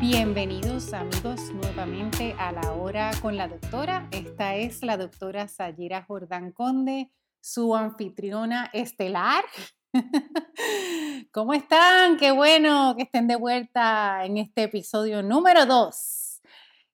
[0.00, 4.08] Bienvenidos amigos nuevamente a la hora con la doctora.
[4.10, 9.44] Esta es la doctora Sayira Jordán Conde, su anfitriona estelar.
[11.32, 12.16] ¿Cómo están?
[12.16, 16.40] Qué bueno que estén de vuelta en este episodio número 2.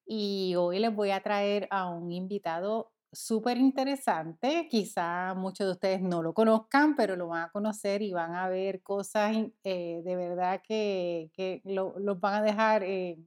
[0.06, 4.68] Y hoy les voy a traer a un invitado súper interesante.
[4.70, 8.48] Quizá muchos de ustedes no lo conozcan, pero lo van a conocer y van a
[8.48, 13.18] ver cosas eh, de verdad que, que los van a dejar eh,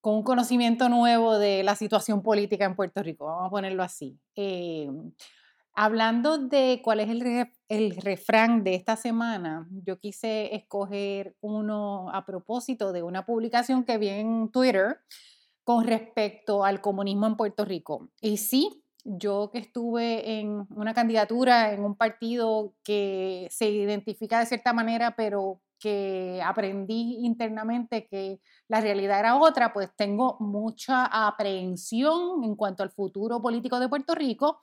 [0.00, 3.26] con un conocimiento nuevo de la situación política en Puerto Rico.
[3.26, 4.18] Vamos a ponerlo así.
[4.34, 4.90] Eh,
[5.74, 12.24] hablando de cuál es el, el refrán de esta semana, yo quise escoger uno a
[12.24, 15.00] propósito de una publicación que vi en Twitter
[15.66, 18.08] con respecto al comunismo en Puerto Rico.
[18.20, 24.46] Y sí, yo que estuve en una candidatura en un partido que se identifica de
[24.46, 32.42] cierta manera, pero que aprendí internamente que la realidad era otra, pues tengo mucha aprehensión
[32.42, 34.60] en cuanto al futuro político de Puerto Rico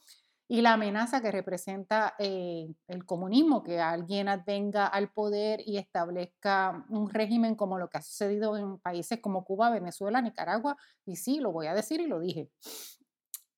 [0.47, 6.85] y la amenaza que representa eh, el comunismo, que alguien venga al poder y establezca
[6.89, 11.39] un régimen como lo que ha sucedido en países como Cuba, Venezuela, Nicaragua, y sí,
[11.39, 12.49] lo voy a decir y lo dije.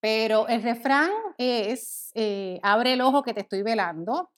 [0.06, 4.30] Pero el refrán es, eh, abre el ojo que te estoy velando.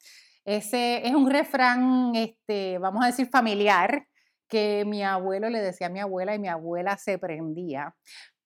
[0.45, 4.07] Ese es un refrán, este, vamos a decir, familiar,
[4.47, 7.93] que mi abuelo le decía a mi abuela y mi abuela se prendía.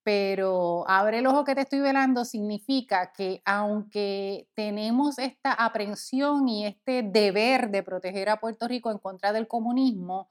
[0.02, 6.66] Pero abre el ojo que te estoy velando significa que aunque tenemos esta aprensión y
[6.66, 10.28] este deber de proteger a Puerto Rico en contra del comunismo,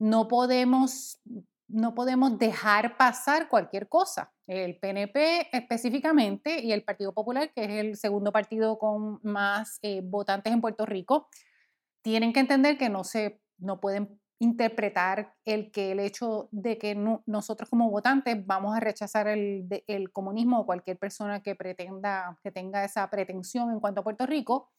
[0.00, 1.20] no podemos
[1.72, 4.32] no podemos dejar pasar cualquier cosa.
[4.46, 10.02] El PNP específicamente y el Partido Popular, que es el segundo partido con más eh,
[10.04, 11.28] votantes en Puerto Rico,
[12.02, 16.94] tienen que entender que no, se, no pueden interpretar el que el hecho de que
[17.26, 22.50] nosotros como votantes vamos a rechazar el, el comunismo o cualquier persona que pretenda, que
[22.50, 24.72] tenga esa pretensión en cuanto a Puerto Rico,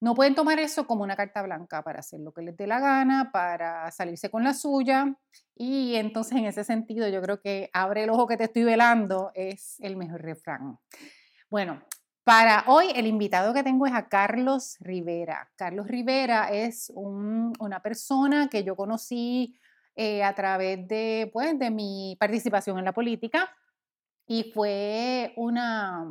[0.00, 2.78] no pueden tomar eso como una carta blanca para hacer lo que les dé la
[2.78, 5.16] gana, para salirse con la suya.
[5.56, 9.32] Y entonces en ese sentido yo creo que abre el ojo que te estoy velando
[9.34, 10.78] es el mejor refrán.
[11.50, 11.82] Bueno,
[12.22, 15.50] para hoy el invitado que tengo es a Carlos Rivera.
[15.56, 19.58] Carlos Rivera es una persona que yo conocí
[19.96, 23.50] eh, a través de, pues, de mi participación en la política
[24.26, 26.06] y fue una,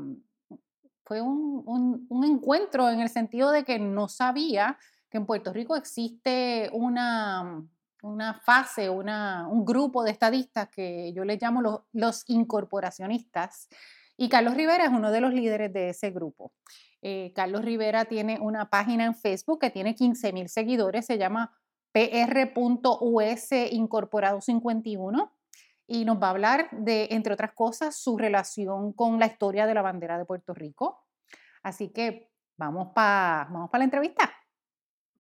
[1.07, 4.77] fue un, encuentro en el sentido de que no sabía
[5.09, 7.63] que en Puerto Rico existe una,
[8.43, 13.69] fase, una, un grupo de estadistas que yo les llamo los, los, incorporacionistas.
[14.17, 16.51] Y Carlos Rivera es uno de los líderes de ese grupo.
[17.01, 21.53] Eh, Carlos Rivera tiene una página en Facebook que tiene 15 mil seguidores, se llama
[21.93, 25.36] pr.us Incorporado 51
[25.87, 29.73] y nos va a hablar de, entre otras cosas, su relación con la historia de
[29.73, 31.05] la bandera de Puerto Rico.
[31.63, 34.31] Así que vamos para vamos la entrevista.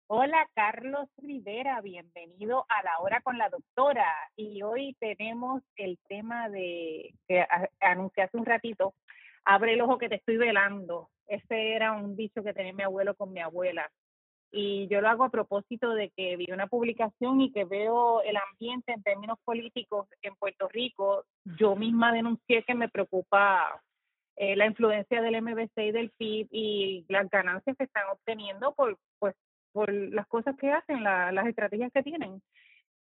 [0.06, 4.06] Hola, Carlos Rivera, bienvenido a la hora con la doctora.
[4.36, 7.44] Y hoy tenemos el tema de que
[7.80, 8.94] anuncié hace un ratito,
[9.44, 11.10] abre el ojo que te estoy velando.
[11.26, 13.90] Ese era un dicho que tenía mi abuelo con mi abuela
[14.54, 18.36] y yo lo hago a propósito de que vi una publicación y que veo el
[18.36, 21.24] ambiente en términos políticos en Puerto Rico.
[21.58, 23.82] Yo misma denuncié que me preocupa
[24.36, 28.96] eh, la influencia del MBC y del PIB y las ganancias que están obteniendo por,
[29.18, 29.34] pues,
[29.72, 32.40] por las cosas que hacen, las estrategias que tienen.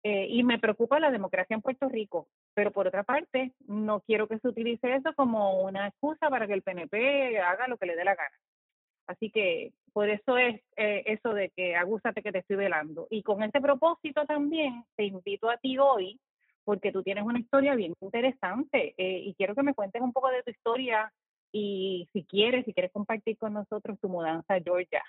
[0.03, 2.29] Eh, y me preocupa la democracia en Puerto Rico.
[2.53, 6.53] Pero por otra parte, no quiero que se utilice eso como una excusa para que
[6.53, 8.37] el PNP haga lo que le dé la gana.
[9.11, 13.09] Así que por eso es eh, eso de que agúzate que te estoy velando.
[13.11, 16.21] Y con ese propósito también te invito a ti hoy,
[16.65, 20.31] porque tú tienes una historia bien interesante eh, y quiero que me cuentes un poco
[20.31, 21.13] de tu historia
[21.51, 25.03] y si quieres, si quieres compartir con nosotros tu mudanza a Georgia.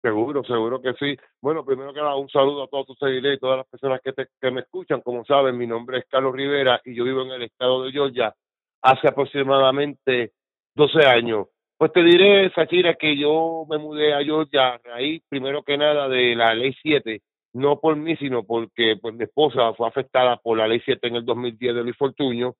[0.00, 1.14] Seguro, seguro que sí.
[1.42, 4.14] Bueno, primero que nada, un saludo a todos tus seguidores y todas las personas que,
[4.14, 5.02] te, que me escuchan.
[5.02, 8.34] Como saben, mi nombre es Carlos Rivera y yo vivo en el estado de Georgia
[8.80, 10.32] hace aproximadamente
[10.74, 11.48] 12 años.
[11.80, 16.10] Pues te diré, Sachira, que yo me mudé a Georgia a raíz, primero que nada,
[16.10, 17.22] de la ley 7,
[17.54, 21.16] no por mí, sino porque pues mi esposa fue afectada por la ley 7 en
[21.16, 22.52] el 2010 de Luis Fortuño,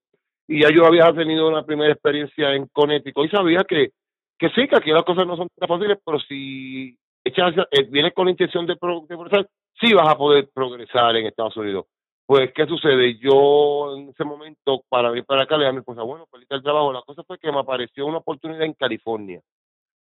[0.48, 3.26] y ya yo había tenido una primera experiencia en Connecticut.
[3.26, 3.90] Y sabía que,
[4.38, 8.14] que sí, que aquí las cosas no son tan fáciles, pero si echas, eh, vienes
[8.14, 9.46] con la intención de, de progresar,
[9.78, 11.84] sí vas a poder progresar en Estados Unidos.
[12.30, 13.18] Pues, ¿qué sucede?
[13.18, 16.46] Yo en ese momento, para ir para acá, le dije a mi esposa, bueno, pues
[16.48, 16.92] el trabajo.
[16.92, 19.40] La cosa fue que me apareció una oportunidad en California.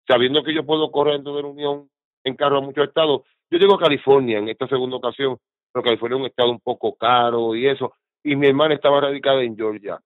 [0.07, 1.87] Sabiendo que yo puedo correr dentro de la Unión
[2.23, 5.37] en carro a muchos estados, yo llego a California en esta segunda ocasión,
[5.71, 7.93] pero California es un estado un poco caro y eso.
[8.23, 9.99] y mi hermana estaba radicada en Georgia.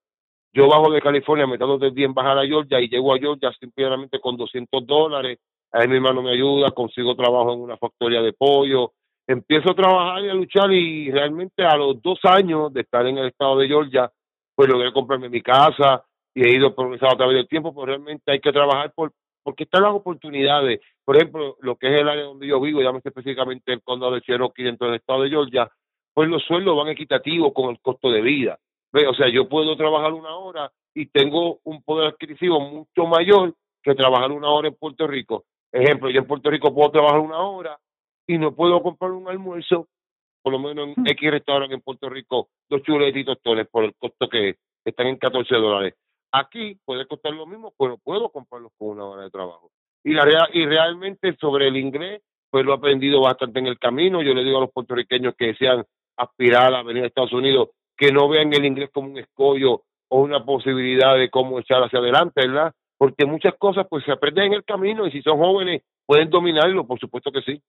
[0.51, 3.17] Yo bajo de California, me tardo tres días en bajar a Georgia y llego a
[3.17, 5.39] Georgia simplemente con 200 dólares.
[5.71, 8.91] Ahí mi hermano me ayuda, consigo trabajo en una factoría de pollo.
[9.29, 13.19] Empiezo a trabajar y a luchar y realmente a los dos años de estar en
[13.19, 14.11] el estado de Georgia,
[14.55, 16.03] pues logré comprarme mi casa
[16.33, 19.65] y he ido progresando a través del tiempo, pero realmente hay que trabajar por porque
[19.65, 20.81] están las oportunidades.
[21.05, 24.21] Por ejemplo, lo que es el área donde yo vivo, llámese específicamente el condado de
[24.21, 25.69] Cherokee dentro del estado de Georgia,
[26.11, 28.57] pues los sueldos van equitativos con el costo de vida.
[29.07, 33.53] O sea, yo puedo trabajar una hora y tengo un poder adquisitivo mucho mayor
[33.83, 35.45] que trabajar una hora en Puerto Rico.
[35.71, 37.77] Ejemplo, yo en Puerto Rico puedo trabajar una hora
[38.29, 39.87] y no puedo comprar un almuerzo,
[40.43, 41.07] por lo menos en mm.
[41.07, 45.17] X restaurante en Puerto Rico, dos chuletas y tostones por el costo que están en
[45.17, 45.95] 14 dólares.
[46.31, 49.71] Aquí puede costar lo mismo, pero puedo comprarlos con una hora de trabajo.
[50.03, 52.21] Y, la y realmente sobre el inglés,
[52.51, 54.21] pues lo he aprendido bastante en el camino.
[54.21, 55.83] Yo le digo a los puertorriqueños que desean
[56.15, 60.21] aspirar a venir a Estados Unidos, que no vean el inglés como un escollo o
[60.21, 62.73] una posibilidad de cómo echar hacia adelante, ¿verdad?
[62.95, 66.85] Porque muchas cosas pues se aprenden en el camino y si son jóvenes pueden dominarlo,
[66.85, 67.59] por supuesto que sí.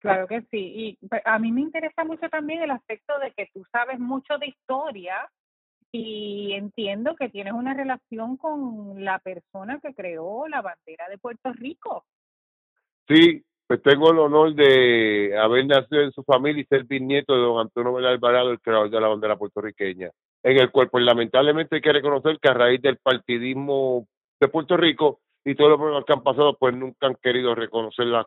[0.00, 0.96] Claro que sí.
[1.00, 4.38] Y pues, a mí me interesa mucho también el aspecto de que tú sabes mucho
[4.38, 5.30] de historia
[5.92, 11.52] y entiendo que tienes una relación con la persona que creó la bandera de Puerto
[11.52, 12.04] Rico.
[13.08, 17.40] Sí, pues tengo el honor de haber nacido en su familia y ser bisnieto de
[17.40, 20.10] don Antonio Vela Alvarado, el creador de la bandera puertorriqueña,
[20.42, 24.06] en el cual pues lamentablemente hay que reconocer que a raíz del partidismo
[24.40, 28.26] de Puerto Rico y todos los problemas que han pasado, pues nunca han querido reconocerla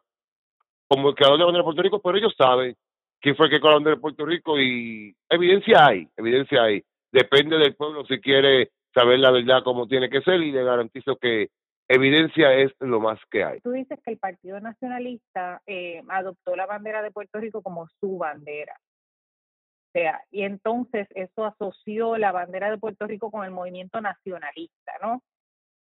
[0.93, 2.75] como el creador de la bandera de Puerto Rico, pero ellos saben
[3.19, 6.83] quién fue el que creó la bandera de Puerto Rico y evidencia hay, evidencia hay
[7.11, 11.15] depende del pueblo si quiere saber la verdad como tiene que ser y le garantizo
[11.17, 11.49] que
[11.87, 13.59] evidencia es lo más que hay.
[13.61, 18.17] Tú dices que el Partido Nacionalista eh, adoptó la bandera de Puerto Rico como su
[18.17, 18.75] bandera.
[18.75, 24.93] O sea, y entonces eso asoció la bandera de Puerto Rico con el movimiento nacionalista,
[25.03, 25.21] ¿no?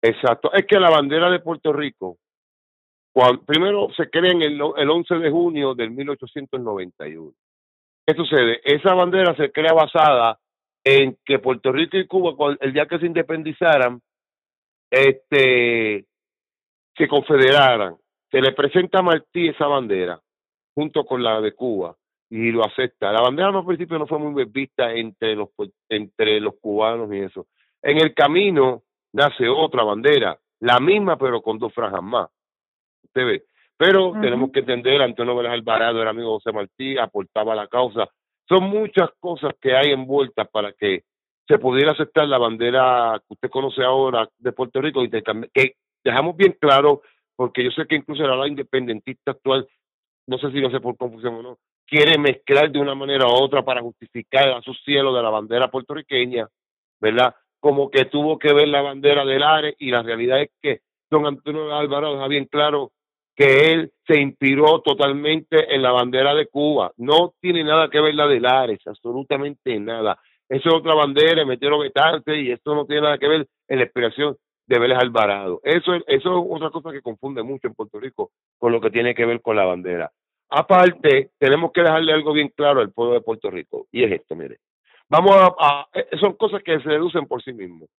[0.01, 0.51] Exacto.
[0.51, 2.17] Es que la bandera de Puerto Rico,
[3.45, 7.31] primero se crea en el, el 11 de junio del 1891.
[8.05, 8.59] ¿Qué sucede?
[8.63, 10.39] Esa bandera se crea basada
[10.83, 14.01] en que Puerto Rico y Cuba, el día que se independizaran,
[14.91, 16.05] este,
[16.95, 17.95] se confederaran.
[18.29, 20.19] Se le presenta a Martí esa bandera,
[20.75, 21.95] junto con la de Cuba,
[22.29, 23.11] y lo acepta.
[23.11, 25.49] La bandera al principio no fue muy vista entre los,
[25.87, 27.47] entre los cubanos y eso.
[27.81, 28.83] En el camino
[29.13, 32.29] nace otra bandera, la misma pero con dos franjas más.
[33.03, 33.43] Usted ve.
[33.77, 38.07] Pero tenemos que entender, Antonio Vélez Alvarado era amigo José Martí, aportaba la causa,
[38.47, 41.03] son muchas cosas que hay envueltas para que
[41.47, 46.37] se pudiera aceptar la bandera que usted conoce ahora de Puerto Rico y que dejamos
[46.37, 47.01] bien claro,
[47.35, 49.67] porque yo sé que incluso la independentista actual,
[50.27, 53.31] no sé si lo sé por confusión o no, quiere mezclar de una manera u
[53.31, 56.47] otra para justificar a su cielo de la bandera puertorriqueña,
[57.01, 57.35] ¿verdad?
[57.59, 60.81] Como que tuvo que ver la bandera del ARE y la realidad es que
[61.13, 62.91] don Antonio Alvarado deja bien claro
[63.35, 66.91] que él se inspiró totalmente en la bandera de Cuba.
[66.97, 70.19] No tiene nada que ver la de Lares, absolutamente nada.
[70.49, 73.85] Eso es otra bandera, metieron vetarte y esto no tiene nada que ver en la
[73.85, 74.35] inspiración
[74.67, 75.61] de Vélez Alvarado.
[75.63, 79.15] Eso, eso es otra cosa que confunde mucho en Puerto Rico con lo que tiene
[79.15, 80.11] que ver con la bandera.
[80.49, 84.35] Aparte, tenemos que dejarle algo bien claro al pueblo de Puerto Rico, y es esto,
[84.35, 84.57] mire.
[85.09, 85.87] Vamos a, a
[86.19, 87.89] son cosas que se deducen por sí mismos.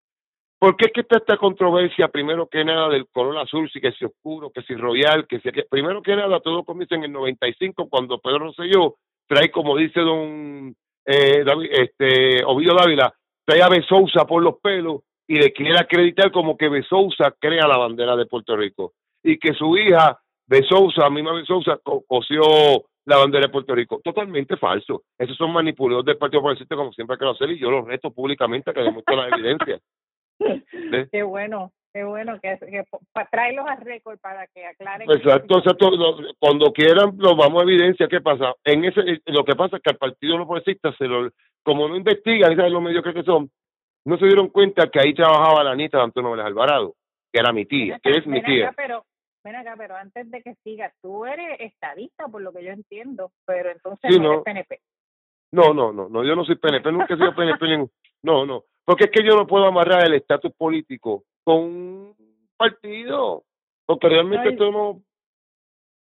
[0.64, 3.92] ¿Por qué es que está esta controversia, primero que nada, del color azul, si que
[3.92, 5.52] si oscuro, que si royal, que si...
[5.52, 8.94] Que, primero que nada, todo comienza en el 95, cuando Pedro Rosselló
[9.26, 13.12] trae, como dice don eh, este, Ovidio Dávila,
[13.44, 17.76] trae a Besousa por los pelos y le quiere acreditar como que Besousa crea la
[17.76, 21.78] bandera de Puerto Rico y que su hija Besousa, misma Besousa,
[22.08, 24.00] cosió la bandera de Puerto Rico.
[24.02, 25.02] Totalmente falso.
[25.18, 28.70] Esos son manipuladores del Partido Progresista, como siempre quiero hacer, y yo los reto públicamente
[28.70, 29.78] a que demuestren la evidencia.
[31.10, 32.84] Qué bueno, qué bueno que, que
[33.30, 35.10] tráelos a récord para que aclaren.
[35.10, 35.90] Exacto, exacto.
[36.38, 38.08] Cuando quieran, lo vamos a evidencia.
[38.08, 38.54] ¿Qué pasa?
[38.64, 41.30] En ese, lo que pasa es que al Partido No Progresista, se lo,
[41.62, 43.50] como no investigan, y saben los medios que son,
[44.04, 46.94] no se dieron cuenta que ahí trabajaba la Anita de Antonio Vélez Alvarado,
[47.32, 48.72] que era mi tía, que es mi tía.
[48.76, 49.04] pero,
[49.42, 53.32] ven acá, pero antes de que sigas, tú eres estadista, por lo que yo entiendo,
[53.46, 54.80] pero entonces no, eres PNP.
[55.54, 57.88] No, no, no, no, yo no soy PNP, nunca he sido PNP.
[58.24, 62.16] No, no, porque es que yo no puedo amarrar el estatus político con un
[62.56, 63.44] partido,
[63.86, 65.00] porque realmente esto no...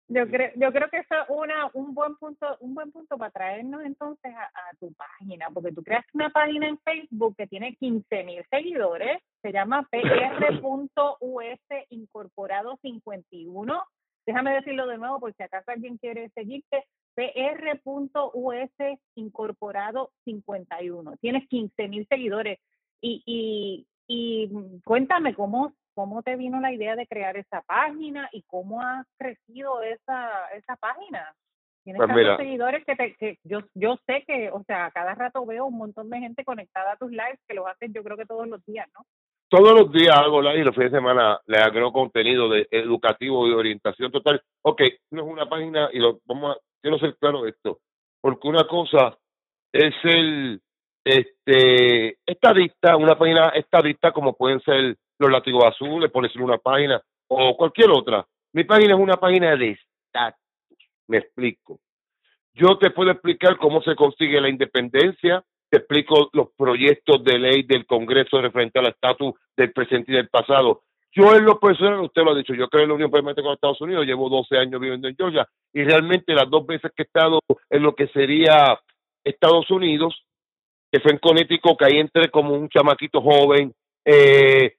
[0.08, 3.32] Yo creo, yo creo que eso es una, un buen punto, un buen punto para
[3.32, 8.24] traernos entonces a, tu página, porque tú creas una página en Facebook que tiene 15
[8.24, 13.84] mil seguidores, se llama pr.us incorporado 51.
[14.26, 21.18] Déjame decirlo de nuevo por si acaso alguien quiere seguirte, pr.us incorporado 51.
[21.18, 22.60] Tienes 15 mil seguidores.
[23.02, 24.50] Y, y, y
[24.86, 29.82] cuéntame cómo, cómo te vino la idea de crear esa página y cómo ha crecido
[29.82, 31.34] esa, esa página.
[31.84, 32.38] Tienes Pues tantos mira.
[32.38, 36.10] seguidores que, te, que yo, yo sé que, o sea, cada rato veo un montón
[36.10, 38.88] de gente conectada a tus lives que los hacen yo creo que todos los días,
[38.96, 39.06] ¿no?
[39.50, 43.46] Todos los días hago live y los fines de semana le agrego contenido de educativo
[43.46, 44.42] y de orientación total.
[44.62, 47.80] Ok, no es una página y lo vamos a, quiero ser claro esto,
[48.22, 49.18] porque una cosa
[49.72, 50.62] es el
[51.04, 57.02] este estadista, una página estadista como pueden ser los látigos azules, por decir una página,
[57.28, 58.26] o cualquier otra.
[58.54, 61.80] Mi página es una página de estatus, me explico.
[62.54, 67.64] Yo te puedo explicar cómo se consigue la independencia, te explico los proyectos de ley
[67.64, 70.84] del Congreso referente al estatus del presente y del pasado.
[71.14, 73.54] Yo en lo personal, usted lo ha dicho, yo creo en la Unión Permanente con
[73.54, 77.06] Estados Unidos, llevo 12 años viviendo en Georgia y realmente las dos veces que he
[77.06, 77.40] estado
[77.70, 78.80] en lo que sería
[79.24, 80.24] Estados Unidos,
[80.90, 83.74] que fue en Connecticut, que ahí entré como un chamaquito joven,
[84.06, 84.76] eh,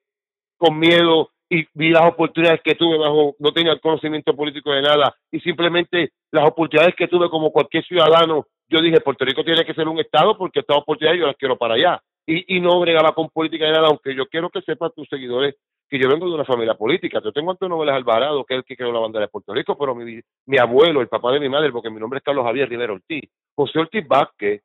[0.56, 5.14] con miedo y vi las oportunidades que tuve bajo, no tenía conocimiento político de nada
[5.30, 9.74] y simplemente las oportunidades que tuve como cualquier ciudadano, yo dije, Puerto Rico tiene que
[9.74, 13.12] ser un estado porque estas oportunidades yo las quiero para allá y, y no bregaba
[13.12, 15.56] con política de nada, aunque yo quiero que sepan tus seguidores
[15.92, 17.20] que yo vengo de una familia política.
[17.22, 19.76] Yo tengo Antonio Vélez Alvarado, que es el que creó la bandera de Puerto Rico,
[19.76, 22.66] pero mi, mi abuelo, el papá de mi madre, porque mi nombre es Carlos Javier
[22.66, 24.62] Rivera Ortiz, José Ortiz Vázquez,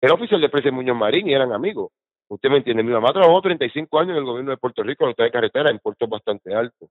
[0.00, 1.92] era oficial de presa en Muñoz Marín y eran amigos.
[2.28, 5.14] Usted me entiende, mi mamá trabajó 35 años en el gobierno de Puerto Rico, en
[5.18, 6.88] la de carretera, en puertos bastante altos.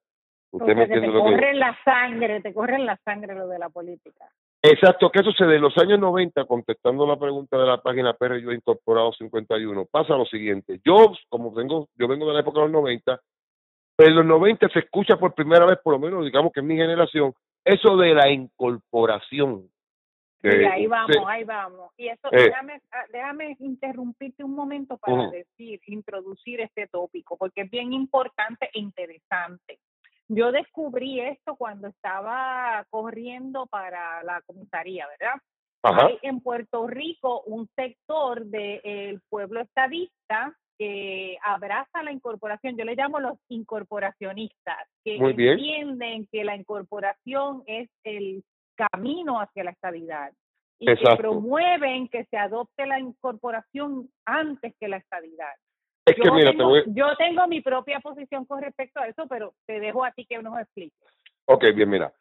[0.52, 2.76] O Usted sea, me que te entiende lo que corre en la sangre, te corre
[2.76, 4.30] en la sangre lo de la política.
[4.62, 5.56] Exacto, ¿qué sucede?
[5.56, 10.16] En los años 90, contestando la pregunta de la página PR Yo Incorporado 51, pasa
[10.16, 10.80] lo siguiente.
[10.86, 13.20] Yo, como vengo, yo vengo de la época de los 90,
[13.96, 16.68] pero en los 90 se escucha por primera vez, por lo menos digamos que en
[16.68, 17.34] mi generación,
[17.64, 19.70] eso de la incorporación.
[20.46, 21.92] Y que ahí vamos, ahí vamos.
[21.96, 22.44] Y eso, Eh.
[22.50, 28.70] déjame, ah, déjame interrumpirte un momento para decir, introducir este tópico, porque es bien importante
[28.74, 29.80] e interesante.
[30.28, 35.36] Yo descubrí esto cuando estaba corriendo para la comisaría, ¿verdad?
[35.84, 42.84] Ajá, Hay en Puerto Rico un sector del pueblo estadista que abraza la incorporación, yo
[42.84, 45.54] le llamo los incorporacionistas, que Muy bien.
[45.54, 48.44] entienden que la incorporación es el
[48.76, 50.34] camino hacia la estabilidad
[50.80, 55.54] y que promueven que se adopte la incorporación antes que la estabilidad.
[56.06, 59.08] es que Yo mira, te tengo, voy, yo tengo mi propia posición con respecto a
[59.08, 61.00] eso, pero te dejo a ti que nos expliques.
[61.46, 62.14] Ok, bien, mira.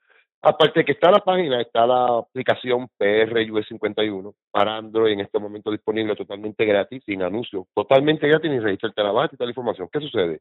[0.45, 5.39] Aparte de que está la página, está la aplicación PRUS 51 para Android en este
[5.39, 9.53] momento disponible totalmente gratis, sin anuncios, totalmente gratis, ni registrarte la base y toda la
[9.53, 9.89] información.
[9.93, 10.41] ¿Qué sucede?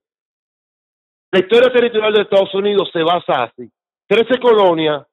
[1.31, 3.71] La historia territorial de Estados Unidos se basa así.
[4.07, 5.05] 13 colonias,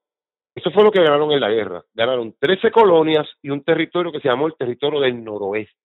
[0.54, 1.82] eso fue lo que ganaron en la guerra.
[1.92, 5.76] Ganaron 13 colonias y un territorio que se llamó el territorio del noroeste.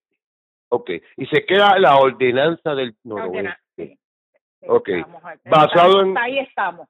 [0.70, 3.62] Ok, y se queda la ordenanza del noroeste.
[4.67, 4.89] Ok.
[4.89, 5.22] estamos.
[5.46, 6.88] Basado en- Ahí estamos.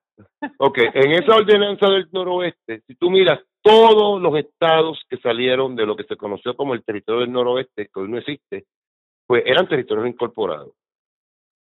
[0.57, 5.85] Ok, en esa ordenanza del noroeste, si tú miras todos los estados que salieron de
[5.85, 8.65] lo que se conoció como el territorio del noroeste, que hoy no existe,
[9.25, 10.73] pues eran territorios incorporados.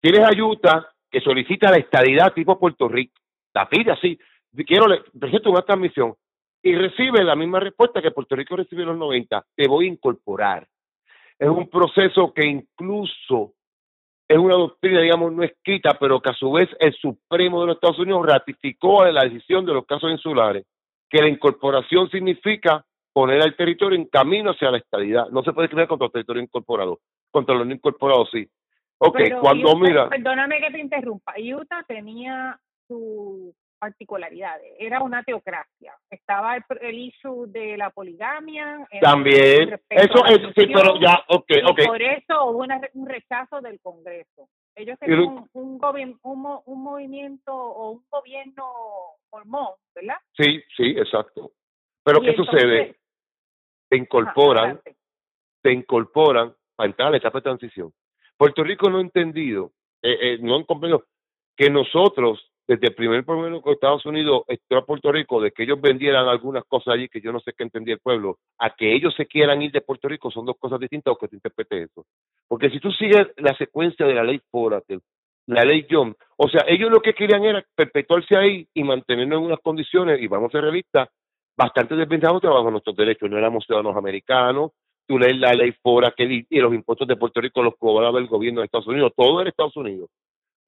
[0.01, 3.19] Tienes a Utah que solicita la estadidad tipo Puerto Rico,
[3.53, 4.17] la pide así,
[4.65, 6.13] quiero, le presento una transmisión
[6.61, 9.89] y recibe la misma respuesta que Puerto Rico recibió en los 90, te voy a
[9.89, 10.67] incorporar.
[11.39, 13.53] Es un proceso que incluso
[14.29, 17.75] es una doctrina, digamos, no escrita, pero que a su vez el Supremo de los
[17.77, 20.65] Estados Unidos ratificó la decisión de los casos insulares,
[21.09, 25.27] que la incorporación significa poner al territorio en camino hacia la estadidad.
[25.31, 26.99] No se puede crear contra el territorio incorporado,
[27.31, 28.47] contra los no incorporados sí.
[28.99, 31.33] Ok, Pero cuando Utah- mira, Perdóname que te interrumpa.
[31.39, 34.73] Utah tenía sus particularidades.
[34.77, 35.93] Era una teocracia.
[36.09, 38.87] Estaba el, el issue de la poligamia.
[39.01, 43.79] también, eso es, sí, pero ya, ok, ok, por eso hubo una un rechazo del
[43.81, 44.49] Congreso.
[44.75, 45.79] Ellos tenían un, un,
[46.23, 48.65] un, un movimiento o un gobierno
[49.31, 50.17] mormón, ¿verdad?
[50.37, 51.51] sí, sí, exacto.
[52.03, 52.95] Pero ¿qué sucede?
[53.89, 54.95] Te Ajá, incorporan adelante.
[55.63, 57.91] se incorporan para entrar a la etapa de transición.
[58.37, 59.71] Puerto Rico no ha entendido,
[60.01, 61.05] eh, eh, no han comprendido
[61.57, 65.63] que nosotros, desde el primer problema con Estados Unidos, entró a Puerto Rico, de que
[65.63, 68.93] ellos vendieran algunas cosas allí que yo no sé qué entendía el pueblo, a que
[68.93, 71.81] ellos se quieran ir de Puerto Rico son dos cosas distintas o que te interprete
[71.81, 72.05] eso.
[72.47, 75.01] Porque si tú sigues la secuencia de la ley Foratel,
[75.47, 79.45] la ley John, o sea, ellos lo que querían era perpetuarse ahí y mantenernos en
[79.45, 81.09] unas condiciones, y vamos a ser realistas,
[81.57, 83.31] bastante desventajados bajo nuestros derechos.
[83.31, 84.73] No éramos ciudadanos americanos,
[85.07, 88.19] tú lees la ley Fora que di- y los impuestos de Puerto Rico los cobraba
[88.19, 90.11] el gobierno de Estados Unidos, todo era Estados Unidos.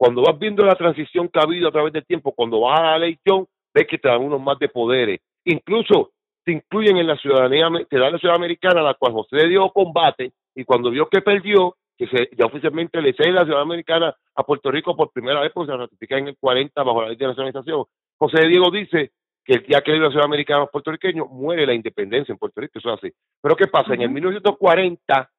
[0.02, 2.98] Cuando vas viendo la transición que ha habido a través del tiempo, cuando vas a
[2.98, 5.20] la John, ves que te dan unos más de poderes.
[5.44, 6.10] Incluso
[6.44, 9.70] se incluyen en la ciudadanía, que da la ciudadanía americana, a la cual José dio
[9.70, 14.16] combate, y cuando vio que perdió, que se, ya oficialmente le cede la ciudadanía americana
[14.34, 17.16] a Puerto Rico por primera vez, porque se ratifica en el 40 bajo la ley
[17.16, 17.84] de nacionalización,
[18.18, 19.12] José Diego dice
[19.44, 22.60] que el día que la ciudadanía americana a los puertorriqueños, muere la independencia en Puerto
[22.60, 23.14] Rico, eso es así.
[23.40, 23.94] Pero ¿qué pasa?
[23.94, 25.30] En el 1940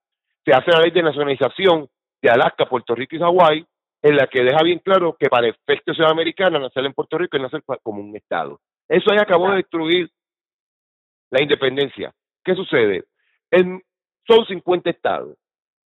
[0.46, 1.89] se hace la ley de nacionalización
[2.22, 3.65] de Alaska, Puerto Rico y Hawái,
[4.03, 7.17] en la que deja bien claro que para efecto de ciudad americana nacer en Puerto
[7.17, 8.60] Rico es nacer como un Estado.
[8.88, 10.12] Eso ahí acabó de destruir
[11.31, 12.13] la independencia.
[12.43, 13.05] ¿Qué sucede?
[13.50, 13.81] En,
[14.27, 15.38] son 50 estados.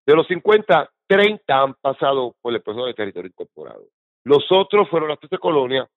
[0.06, 3.86] De los 50, 30 han pasado por el proceso de territorio incorporado.
[4.24, 5.88] Los otros fueron las 13 colonias.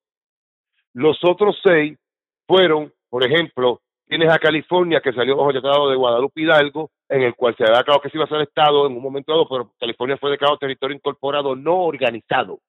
[0.92, 1.98] Los otros seis
[2.46, 7.22] fueron, por ejemplo, tienes a California que salió bajo el tratado de Guadalupe Hidalgo, en
[7.22, 9.48] el cual se había declarado que se iba a ser Estado en un momento dado,
[9.48, 12.60] pero California fue declarado territorio incorporado no organizado.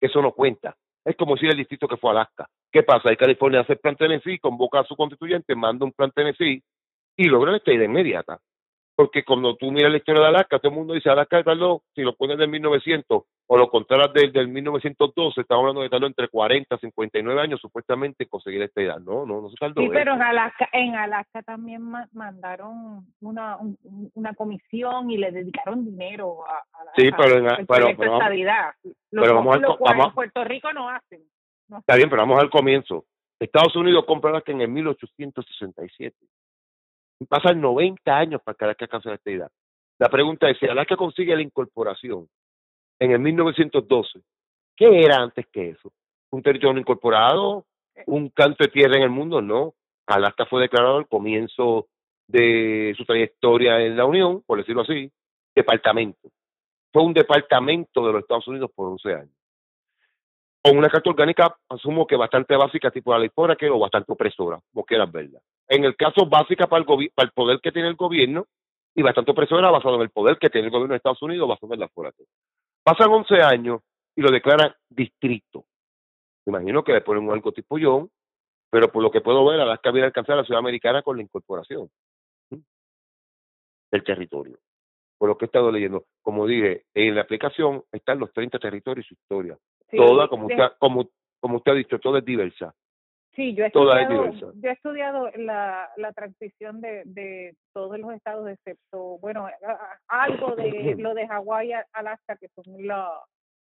[0.00, 0.74] Eso no cuenta.
[1.04, 2.48] Es como decir el distrito que fue Alaska.
[2.72, 3.10] ¿Qué pasa?
[3.10, 6.62] Ahí California hace el plan Tennessee, convoca a su constituyente, manda un plan Tennessee
[7.16, 8.40] y logra la estadía inmediata
[8.96, 12.00] porque cuando tú miras la historia de Alaska, todo el mundo dice Alaska tardó, si
[12.00, 16.28] lo pones del 1900 o lo contraras del, del 1912, estamos hablando de tardó entre
[16.28, 18.98] 40 y 59 años supuestamente conseguir esta edad.
[18.98, 19.82] No, no, no se tardó.
[19.82, 23.58] Sí, pero en Alaska, en Alaska también mandaron una,
[24.14, 29.76] una comisión y le dedicaron dinero a, a Sí, pero, en, pero, pero, vamos, lo
[29.76, 31.20] cual en Puerto Rico no hacen.
[31.78, 33.04] Está bien, pero vamos al comienzo.
[33.38, 36.16] Estados Unidos compró Alaska en el 1867
[37.24, 39.50] pasan 90 años para que Alaska alcance la estadidad.
[39.98, 42.28] La pregunta es, si Alaska consigue la incorporación
[42.98, 44.20] en el 1912,
[44.76, 45.90] ¿qué era antes que eso?
[46.30, 47.64] ¿Un territorio incorporado?
[48.06, 49.40] ¿Un canto de tierra en el mundo?
[49.40, 49.74] No.
[50.06, 51.88] Alaska fue declarado al comienzo
[52.26, 55.10] de su trayectoria en la Unión, por decirlo así,
[55.54, 56.28] departamento.
[56.92, 59.35] Fue un departamento de los Estados Unidos por 11 años.
[60.66, 64.58] Con una carta orgánica, asumo que bastante básica, tipo la ley que o bastante opresora,
[64.72, 67.96] como quieras verla en el caso básica para el, para el poder que tiene el
[67.96, 68.46] gobierno
[68.94, 71.74] y bastante opresora basado en el poder que tiene el gobierno de Estados Unidos basado
[71.74, 72.22] en la fuerza.
[72.82, 73.80] Pasan 11 años
[74.14, 75.64] y lo declaran distrito.
[76.46, 78.08] Me imagino que le ponen algo tipo yo,
[78.70, 81.16] pero por lo que puedo ver, Alaska viene a alcanzar a la ciudad americana con
[81.16, 81.90] la incorporación
[83.90, 84.58] del territorio.
[85.18, 89.06] Por lo que he estado leyendo, como dije, en la aplicación están los 30 territorios
[89.06, 89.58] y su historia.
[89.90, 91.08] Toda, como usted, como,
[91.40, 92.74] como usted ha dicho, toda es diversa.
[93.36, 98.48] Sí, yo he estudiado, yo he estudiado la, la transición de, de todos los estados,
[98.48, 99.46] excepto, bueno,
[100.08, 103.08] algo de lo de Hawái, Alaska, que son los,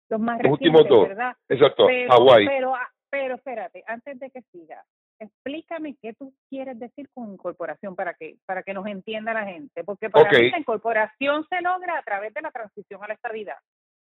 [0.10, 1.36] los más recientes, ¿verdad?
[1.50, 2.46] Exacto, pero, Hawái.
[2.46, 4.84] Pero, ah, pero espérate, antes de que siga,
[5.18, 9.84] explícame qué tú quieres decir con incorporación para que para que nos entienda la gente,
[9.84, 13.58] porque para mí la incorporación se logra a través de la transición a la estabilidad.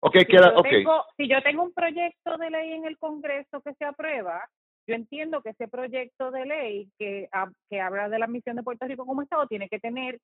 [0.02, 3.74] Okay, si, yo tengo, si yo tengo un proyecto de ley en el Congreso que
[3.74, 4.48] se aprueba,
[4.88, 7.28] yo entiendo que ese proyecto de ley que,
[7.70, 10.20] que habla de la misión de Puerto Rico como Estado tiene que tener,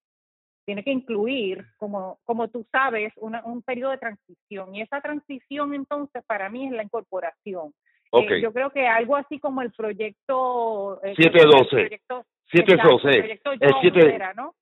[0.65, 4.75] tiene que incluir, como, como tú sabes, una, un periodo de transición.
[4.75, 7.73] Y esa transición entonces para mí es la incorporación.
[8.13, 10.99] Eh, yo creo que algo así como el proyecto...
[11.03, 11.99] Eh, 712.
[12.51, 13.39] 712.
[13.61, 14.53] El, 7, ¿no?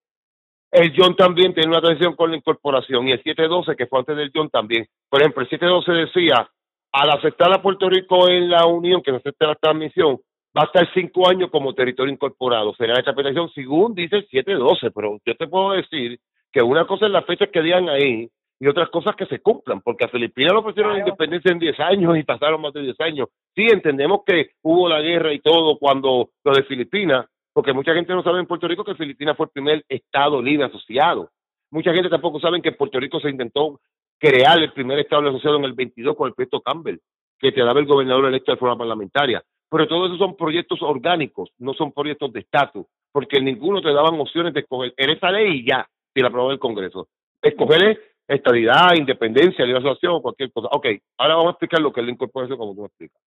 [0.71, 4.15] El John también tiene una transición con la incorporación y el 712, que fue antes
[4.15, 4.87] del John también.
[5.09, 6.49] Por ejemplo, el 712 decía
[6.91, 10.19] al aceptar a Puerto Rico en la Unión, que no acepte la transmisión,
[10.57, 12.73] va a estar cinco años como territorio incorporado.
[12.75, 16.19] Será esta petición según dice el 712, pero yo te puedo decir
[16.51, 18.29] que una cosa es las fechas que digan ahí
[18.59, 21.79] y otras cosas que se cumplan, porque a Filipinas lo ofrecieron la independencia en 10
[21.79, 23.29] años y pasaron más de 10 años.
[23.55, 27.25] Sí, entendemos que hubo la guerra y todo cuando lo de Filipinas,
[27.59, 30.67] porque mucha gente no sabe en Puerto Rico que Filipinas fue el primer Estado libre
[30.67, 31.29] asociado.
[31.71, 33.81] Mucha gente tampoco sabe que en Puerto Rico se intentó
[34.17, 36.99] crear el primer Estado asociado en el 22 con el proyecto Campbell,
[37.37, 39.43] que te daba el gobernador electo de forma parlamentaria.
[39.69, 44.17] Pero todos esos son proyectos orgánicos, no son proyectos de estatus, porque ninguno te daban
[44.21, 47.09] opciones de escoger en esa ley y ya, si la aprobó el Congreso.
[47.41, 50.69] Escoger estabilidad, independencia, libre asociación o cualquier cosa.
[50.71, 50.85] Ok,
[51.17, 53.21] ahora vamos a explicar lo que es la incorporación como tú me explicas.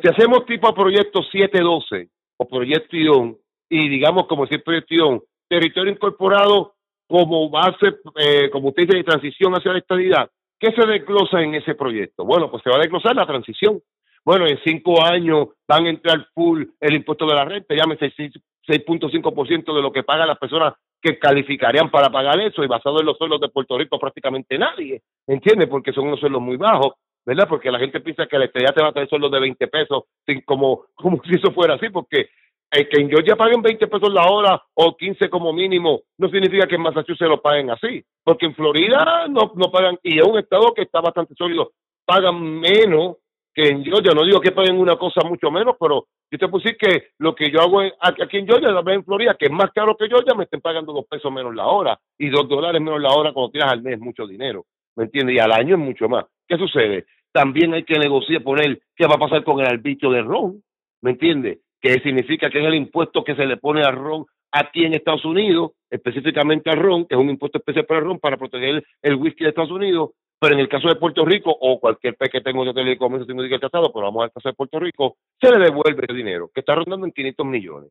[0.00, 3.36] Si hacemos tipo proyecto 712 o proyecto ION,
[3.68, 6.74] y digamos como si el proyecto ION, territorio incorporado
[7.06, 11.54] como base, eh, como usted dice, de transición hacia la estabilidad, ¿qué se desglosa en
[11.54, 12.24] ese proyecto?
[12.24, 13.80] Bueno, pues se va a desglosar la transición.
[14.24, 19.74] Bueno, en cinco años van a entrar full el impuesto de la renta, llámese 6.5%
[19.74, 23.16] de lo que pagan las personas que calificarían para pagar eso, y basado en los
[23.16, 25.66] sueldos de Puerto Rico prácticamente nadie, ¿entiende?
[25.66, 27.48] Porque son unos sueldos muy bajos, ¿verdad?
[27.48, 30.04] Porque la gente piensa que la estabilidad te va a traer sueldos de 20 pesos,
[30.44, 32.28] como, como si eso fuera así, porque
[32.70, 36.66] el que en Georgia paguen 20 pesos la hora o 15 como mínimo, no significa
[36.66, 40.38] que en Massachusetts lo paguen así, porque en Florida no, no pagan, y es un
[40.38, 41.72] estado que está bastante sólido,
[42.04, 43.16] pagan menos
[43.54, 46.76] que en Georgia, no digo que paguen una cosa mucho menos, pero yo te decir
[46.76, 50.06] que lo que yo hago aquí en Georgia, en Florida, que es más caro que
[50.06, 53.32] Georgia, me estén pagando dos pesos menos la hora y dos dólares menos la hora
[53.32, 55.36] cuando tiras al mes mucho dinero, ¿me entiendes?
[55.36, 56.26] Y al año es mucho más.
[56.46, 57.06] ¿Qué sucede?
[57.32, 60.62] También hay que negociar, poner qué va a pasar con el arbitrio de ron,
[61.02, 61.58] ¿me entiendes?
[61.80, 65.24] Que significa que es el impuesto que se le pone al ron aquí en Estados
[65.24, 69.14] Unidos, específicamente al ron, que es un impuesto especial para el ron para proteger el
[69.16, 70.10] whisky de Estados Unidos,
[70.40, 72.98] pero en el caso de Puerto Rico o cualquier pez que tenga un hotel de
[72.98, 76.50] comercio tengo que tratado, pero vamos al caso Puerto Rico, se le devuelve ese dinero,
[76.54, 77.90] que está rondando en 500 millones.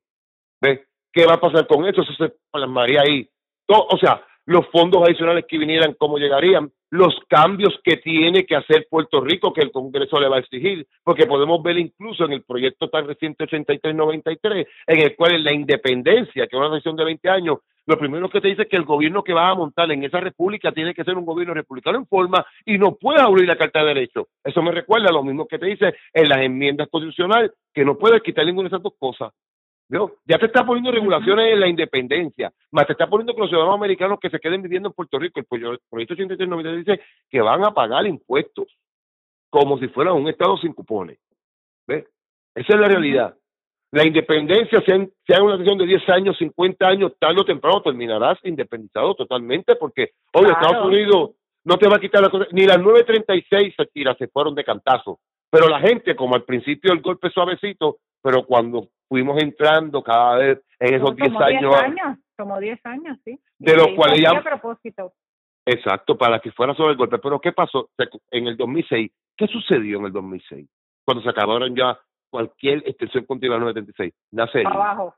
[0.61, 0.81] ¿Ves?
[1.11, 2.01] ¿Qué va a pasar con eso?
[2.01, 3.29] Eso se plasmaría ahí.
[3.67, 8.87] o sea, los fondos adicionales que vinieran, cómo llegarían, los cambios que tiene que hacer
[8.89, 12.43] Puerto Rico, que el Congreso le va a exigir, porque podemos ver incluso en el
[12.43, 17.05] proyecto tan reciente 83-93, en el cual en la independencia, que es una decisión de
[17.05, 19.89] 20 años, lo primero que te dice es que el gobierno que va a montar
[19.91, 23.47] en esa república tiene que ser un gobierno republicano en forma y no puede abrir
[23.47, 24.27] la Carta de Derechos.
[24.43, 27.97] Eso me recuerda a lo mismo que te dice en las enmiendas constitucionales, que no
[27.97, 29.31] puedes quitar ninguna de esas dos cosas.
[29.89, 33.75] Ya te está poniendo regulaciones en la independencia, más te está poniendo que los ciudadanos
[33.75, 37.73] americanos que se queden viviendo en Puerto Rico, el proyecto 8390 dice que van a
[37.73, 38.67] pagar impuestos
[39.49, 41.19] como si fueran un Estado sin cupones.
[41.87, 42.05] ¿Ves?
[42.53, 43.35] Esa es la realidad.
[43.91, 48.37] La independencia, sea, sea una decisión de 10 años, 50 años, tarde o temprano terminarás
[48.43, 51.31] independizado totalmente porque hoy Estados Unidos
[51.67, 54.63] no te va a quitar la cosa, ni las 936 se tira, se fueron de
[54.63, 55.19] cantazo.
[55.49, 60.61] Pero la gente, como al principio el golpe suavecito, pero cuando fuimos entrando cada vez
[60.79, 62.17] en esos 10 años, años.
[62.37, 63.37] Como 10 años, sí.
[63.59, 64.41] De los cuales ya...
[64.41, 65.11] propósito.
[65.65, 67.19] Exacto, para que fuera sobre el golpe.
[67.19, 67.89] Pero ¿qué pasó
[68.31, 69.11] en el 2006?
[69.35, 70.69] ¿Qué sucedió en el 2006?
[71.03, 71.99] Cuando se acabaron ya
[72.29, 74.13] cualquier extensión continua 936.
[74.31, 75.15] Nace el para abajo,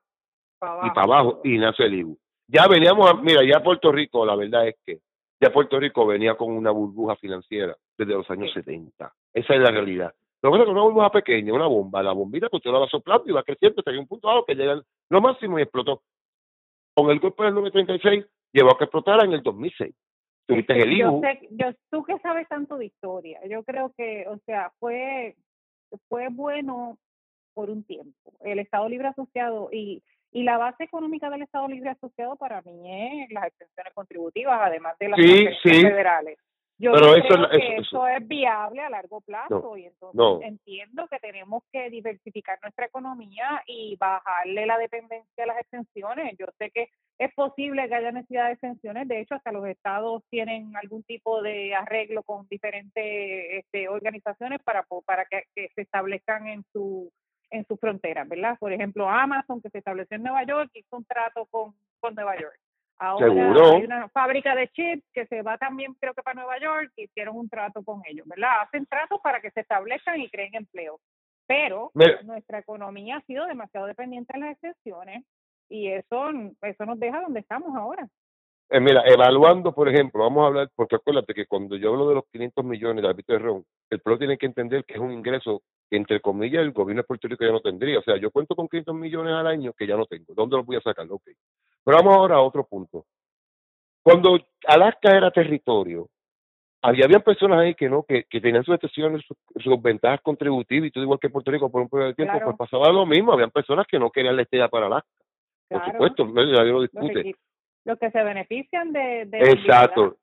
[0.84, 2.18] Y para abajo, y nace el IBU.
[2.48, 5.00] Ya veníamos, a, mira, ya Puerto Rico, la verdad es que
[5.41, 9.13] ya Puerto Rico venía con una burbuja financiera desde los años 70.
[9.34, 10.13] Esa es la realidad.
[10.41, 13.25] Lo que es una burbuja pequeña, una bomba, la bombita que usted la va soplando
[13.28, 16.02] y va creciendo hasta que un punto alto que llega lo máximo y explotó.
[16.93, 19.93] Con el golpe del 936 llevó a que explotara en el 2006.
[20.45, 21.21] Tuviste el IBU.
[21.21, 25.36] Yo sé, yo, tú que sabes tanto de historia, yo creo que, o sea, fue,
[26.08, 26.97] fue bueno
[27.54, 28.34] por un tiempo.
[28.41, 33.24] El Estado Libre Asociado y, y la base económica del Estado Libre Asociado para mí
[33.24, 36.38] es las extensiones contributivas, además de las sí, federales.
[36.82, 37.13] Yo creo
[37.50, 42.86] que eso, es viable a largo plazo y entonces entiendo que tenemos que diversificar nuestra
[42.86, 46.38] economía y bajarle la dependencia a las extensiones.
[46.39, 46.88] Yo sé que
[47.18, 51.42] es posible que haya necesidad de extensiones, de hecho hasta los estados tienen algún tipo
[51.42, 55.44] de arreglo con diferentes este, organizaciones para, para que,
[55.76, 57.12] se establezcan en su
[57.52, 58.58] en sus fronteras, ¿verdad?
[58.60, 62.40] Por ejemplo, Amazon, que se estableció en Nueva York, hizo un trato con, con Nueva
[62.40, 62.60] York.
[63.02, 66.92] Ahora hay una fábrica de chips que se va también, creo que para Nueva York,
[66.98, 68.62] y hicieron un trato con ellos, ¿verdad?
[68.62, 71.00] Hacen tratos para que se establezcan y creen empleo.
[71.48, 71.92] Pero
[72.24, 75.24] nuestra economía ha sido demasiado dependiente de las excepciones
[75.70, 76.30] y eso,
[76.62, 78.08] eso nos deja donde estamos ahora.
[78.72, 82.16] Eh, mira, evaluando, por ejemplo, vamos a hablar, porque acuérdate que cuando yo hablo de
[82.16, 85.12] los 500 millones de hábitos de RON, el pueblo tiene que entender que es un
[85.12, 87.98] ingreso que, entre comillas, el gobierno de Puerto Rico ya no tendría.
[87.98, 90.36] O sea, yo cuento con 500 millones al año que ya no tengo.
[90.36, 91.08] ¿Dónde los voy a sacar?
[91.10, 91.30] Ok.
[91.84, 93.06] Pero vamos ahora a otro punto.
[94.04, 96.08] Cuando Alaska era territorio,
[96.84, 100.92] había, había personas ahí que no, que, que tenían sus excepciones, sus, ventajas contributivas y
[100.92, 103.34] todo igual que Puerto Rico por un periodo de tiempo, pues pasaba lo mismo.
[103.34, 105.10] Habían personas que no querían la estadía para Alaska.
[105.68, 107.36] Por supuesto, nadie lo discute.
[107.89, 109.21] Los que, se benefician de...
[109.32, 110.15] Exacto.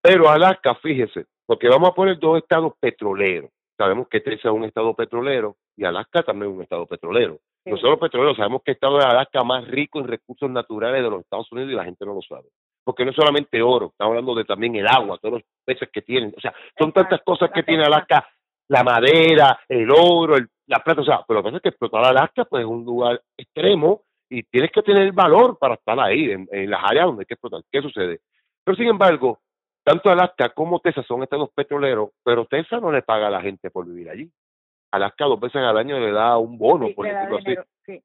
[0.00, 3.50] Pero Alaska, fíjese, porque vamos a poner dos estados petroleros.
[3.76, 7.40] Sabemos que Texas es un estado petrolero y Alaska también es un estado petrolero.
[7.66, 11.20] Nosotros petroleros sabemos que el estado de Alaska más rico en recursos naturales de los
[11.22, 12.50] Estados Unidos y la gente no lo sabe.
[12.84, 16.02] Porque no es solamente oro, estamos hablando de también el agua, todos los peces que
[16.02, 16.32] tienen.
[16.36, 18.28] O sea, son tantas cosas que tiene Alaska,
[18.68, 21.00] la madera, el oro, la plata.
[21.00, 24.04] O sea, pero lo que pasa es que explotar Alaska pues, es un lugar extremo
[24.30, 27.34] y tienes que tener valor para estar ahí, en, en las áreas donde hay que
[27.34, 27.62] explotar.
[27.70, 28.20] ¿Qué sucede?
[28.64, 29.40] Pero sin embargo,
[29.84, 33.70] tanto Alaska como Texas son estados petroleros, pero Texas no le paga a la gente
[33.70, 34.30] por vivir allí.
[34.90, 38.00] Alaska dos veces al año le da un bono, por decirlo así,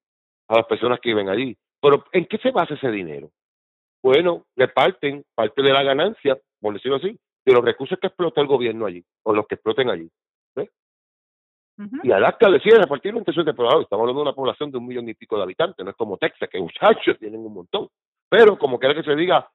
[0.48, 1.58] a las personas que viven allí.
[1.82, 3.32] Pero ¿en qué se basa ese dinero?
[4.02, 8.48] Bueno, reparten parte de la ganancia, por decirlo así, de los recursos que explota el
[8.48, 10.10] gobierno allí, o los que exploten allí.
[12.04, 15.16] Y Alaska decide repartirlo entre sus Estamos hablando de una población de un millón y
[15.16, 17.90] pico de habitantes, no es como Texas, que muchachos tienen un montón.
[18.30, 19.50] Pero como quiera que se diga,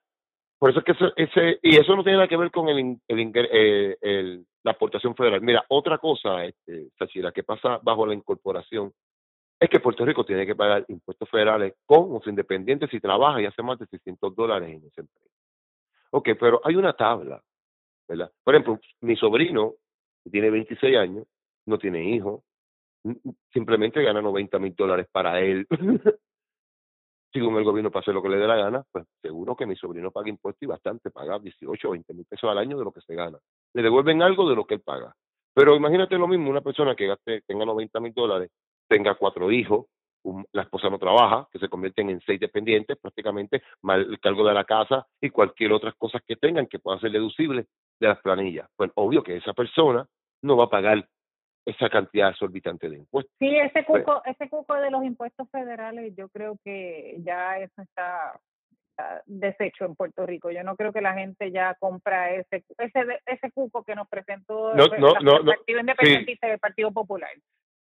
[0.58, 3.32] por eso es que ese, y eso no tiene nada que ver con el, el,
[3.34, 5.40] eh, el, la aportación federal.
[5.40, 8.92] Mira, otra cosa, este, Sachira, que pasa bajo la incorporación,
[9.60, 13.46] es que Puerto Rico tiene que pagar impuestos federales con sin independientes si trabaja y
[13.46, 15.28] hace más de 600 dólares en ese empleo.
[16.10, 17.40] Ok, pero hay una tabla,
[18.08, 18.30] ¿verdad?
[18.42, 19.74] Por ejemplo, mi sobrino,
[20.24, 21.26] que tiene 26 años,
[21.68, 22.42] no tiene hijos,
[23.52, 25.66] simplemente gana 90 mil dólares para él.
[27.32, 30.10] Según el gobierno hacer lo que le dé la gana, pues seguro que mi sobrino
[30.10, 33.02] paga impuestos y bastante, paga 18 o 20 mil pesos al año de lo que
[33.02, 33.38] se gana.
[33.74, 35.14] Le devuelven algo de lo que él paga.
[35.52, 38.50] Pero imagínate lo mismo, una persona que gaste, tenga 90 mil dólares,
[38.88, 39.86] tenga cuatro hijos,
[40.52, 44.54] la esposa no trabaja, que se convierten en seis dependientes prácticamente, más el cargo de
[44.54, 47.66] la casa y cualquier otras cosas que tengan que puedan ser deducibles
[48.00, 48.68] de las planillas.
[48.74, 50.06] Pues obvio que esa persona
[50.42, 51.06] no va a pagar
[51.68, 53.34] esa cantidad exorbitante de impuestos.
[53.38, 57.82] Sí, ese pues cuco, ese cuco de los impuestos federales, yo creo que ya eso
[57.82, 58.40] está,
[59.26, 60.50] deshecho en Puerto Rico.
[60.50, 64.72] Yo no creo que la gente ya compra ese ese ese cuco que nos presentó
[64.72, 67.30] el, Partido Independentista y el Partido Popular.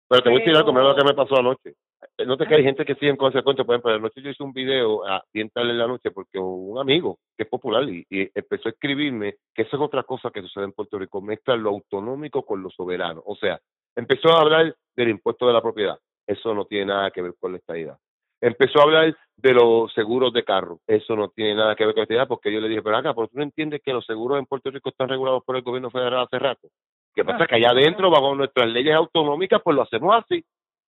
[0.09, 1.73] Pero te voy a decir algo, lo que me pasó anoche.
[2.17, 4.43] Eh, no te que hay gente que sigue en consecuencia, por ejemplo, anoche yo hice
[4.43, 8.05] un video a bien tarde en la noche porque un amigo que es popular y,
[8.09, 11.69] empezó a escribirme que esa es otra cosa que sucede en Puerto Rico, mezcla lo
[11.69, 13.23] autonómico con lo soberano.
[13.25, 13.59] O sea,
[13.95, 15.97] empezó a hablar del impuesto de la propiedad.
[16.27, 17.97] Eso no tiene nada que ver con la estadidad.
[18.39, 20.79] Empezó a hablar de los seguros de carro.
[20.85, 23.13] Eso no tiene nada que ver con la estadidad porque yo le dije, pero acá,
[23.13, 25.89] ¿por tú no entiendes que los seguros en Puerto Rico están regulados por el gobierno
[25.89, 26.67] federal hace rato?
[27.15, 27.47] ¿Qué pasa?
[27.47, 30.45] Que allá adentro, bajo nuestras leyes autonómicas, pues lo hacemos así.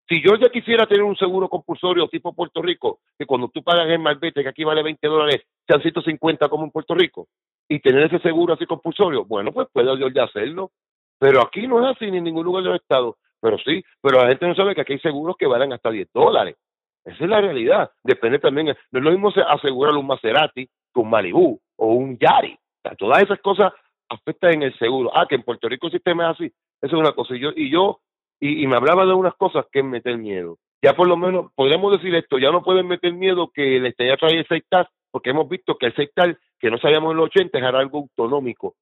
[0.09, 3.87] Si yo ya quisiera tener un seguro compulsorio tipo Puerto Rico, que cuando tú pagas
[3.87, 7.27] el malvete, que aquí vale 20 dólares, sean 150 como en Puerto Rico,
[7.69, 10.71] y tener ese seguro así compulsorio, bueno, pues puedo yo ya hacerlo.
[11.19, 13.17] Pero aquí no es así ni en ningún lugar del Estado.
[13.39, 16.09] Pero sí, pero la gente no sabe que aquí hay seguros que valen hasta 10
[16.11, 16.55] dólares.
[17.05, 17.91] Esa es la realidad.
[18.03, 22.57] Depende también, no es lo mismo asegurar un Maserati que un Malibu o un Yari.
[22.97, 23.71] todas esas cosas
[24.09, 25.11] afectan en el seguro.
[25.15, 26.45] Ah, que en Puerto Rico el sistema es así.
[26.81, 27.35] Eso es una cosa.
[27.35, 27.99] Y yo, y yo
[28.39, 30.57] y, me hablaba de unas cosas que meter miedo.
[30.81, 34.15] Ya por lo menos podríamos decir esto, ya no pueden meter miedo que el Estado
[34.17, 37.57] trae el sectar, porque hemos visto que el sectar, que no sabíamos en los 80,
[37.57, 38.75] era algo autonómico.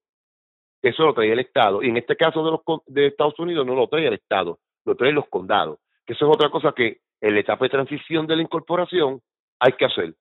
[0.80, 1.82] Eso lo traía el Estado.
[1.82, 4.94] Y en este caso de, los, de Estados Unidos no lo trae el Estado, lo
[4.94, 5.80] traen los condados.
[6.06, 9.20] Que eso es otra cosa que en la etapa de transición de la incorporación
[9.58, 10.14] hay que hacer.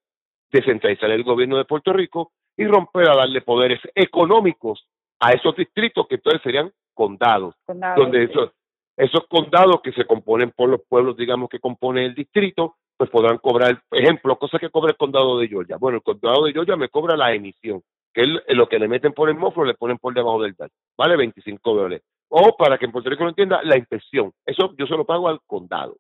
[0.52, 4.88] Descentralizar el gobierno de Puerto Rico y romper a darle poderes económicos
[5.20, 8.52] a esos distritos que entonces serían condados, donde eso,
[8.98, 13.38] esos condados que se componen por los pueblos, digamos, que componen el distrito, pues podrán
[13.38, 15.78] cobrar, ejemplo, cosas que cobra el condado de Georgia.
[15.78, 19.14] Bueno, el condado de Georgia me cobra la emisión, que es lo que le meten
[19.14, 22.04] por el mofro, le ponen por debajo del DAL, vale 25 dólares.
[22.30, 24.34] O para que en Puerto Rico lo entienda, la inspección.
[24.46, 25.96] Eso yo se lo pago al condado.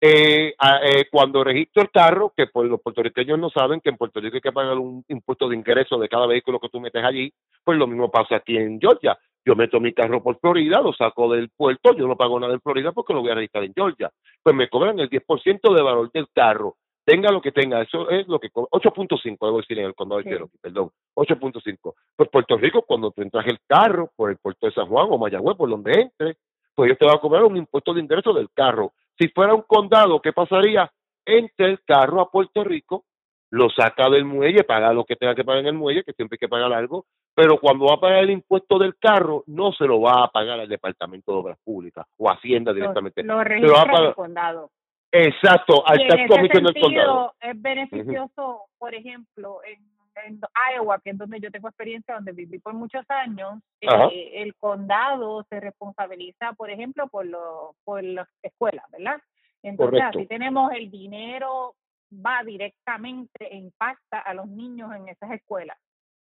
[0.00, 4.18] Eh, eh, cuando registro el carro, que pues los puertorriqueños no saben que en Puerto
[4.18, 7.32] Rico hay que pagar un impuesto de ingreso de cada vehículo que tú metes allí,
[7.62, 9.16] pues lo mismo pasa aquí en Georgia.
[9.44, 12.60] Yo meto mi carro por Florida, lo saco del puerto, yo no pago nada en
[12.60, 14.10] Florida porque lo voy a registrar en Georgia.
[14.42, 16.76] Pues me cobran el 10% de valor del carro.
[17.04, 20.30] Tenga lo que tenga, eso es lo que 8.5, debo decir en el condado de
[20.30, 21.94] Cherokee, perdón, 8.5.
[22.14, 25.18] Pues Puerto Rico, cuando tú entras el carro por el puerto de San Juan o
[25.18, 26.36] Mayagüez, por donde entre,
[26.76, 28.92] pues yo te va a cobrar un impuesto de ingreso del carro.
[29.18, 30.90] Si fuera un condado, ¿qué pasaría?
[31.26, 33.04] Entre el carro a Puerto Rico,
[33.52, 36.36] lo saca del muelle, paga lo que tenga que pagar en el muelle, que siempre
[36.36, 39.84] hay que pagar algo, pero cuando va a pagar el impuesto del carro, no se
[39.84, 43.22] lo va a pagar al Departamento de Obras Públicas o Hacienda directamente.
[43.22, 44.70] Lo, registra el condado.
[45.12, 47.34] Exacto, al tax commission del condado.
[47.40, 50.40] Es beneficioso, por ejemplo, en,
[50.74, 55.44] Iowa, que es donde yo tengo experiencia, donde viví por muchos años, eh, el condado
[55.50, 59.20] se responsabiliza, por ejemplo, por, lo, por las escuelas, ¿verdad?
[59.62, 61.74] Entonces, así tenemos el dinero
[62.12, 65.78] va directamente e impacta a los niños en esas escuelas.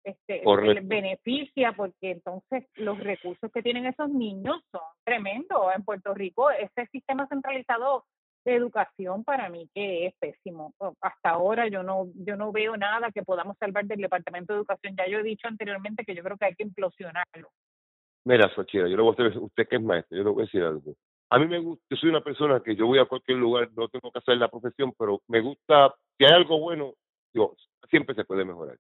[0.03, 5.75] Este, les beneficia porque entonces los recursos que tienen esos niños son tremendos.
[5.75, 8.05] En Puerto Rico, ese sistema centralizado
[8.43, 10.73] de educación para mí que es pésimo.
[11.01, 14.95] Hasta ahora yo no yo no veo nada que podamos salvar del Departamento de Educación.
[14.97, 17.49] Ya yo he dicho anteriormente que yo creo que hay que implosionarlo.
[18.25, 20.45] Mira, Sochira, yo le voy a decir, usted que es maestro, yo le voy a
[20.45, 20.95] decir algo
[21.31, 23.87] a mí me gusta, yo soy una persona que yo voy a cualquier lugar, no
[23.87, 26.93] tengo que hacer la profesión, pero me gusta, si hay algo bueno,
[27.33, 27.55] digo,
[27.89, 28.77] siempre se puede mejorar.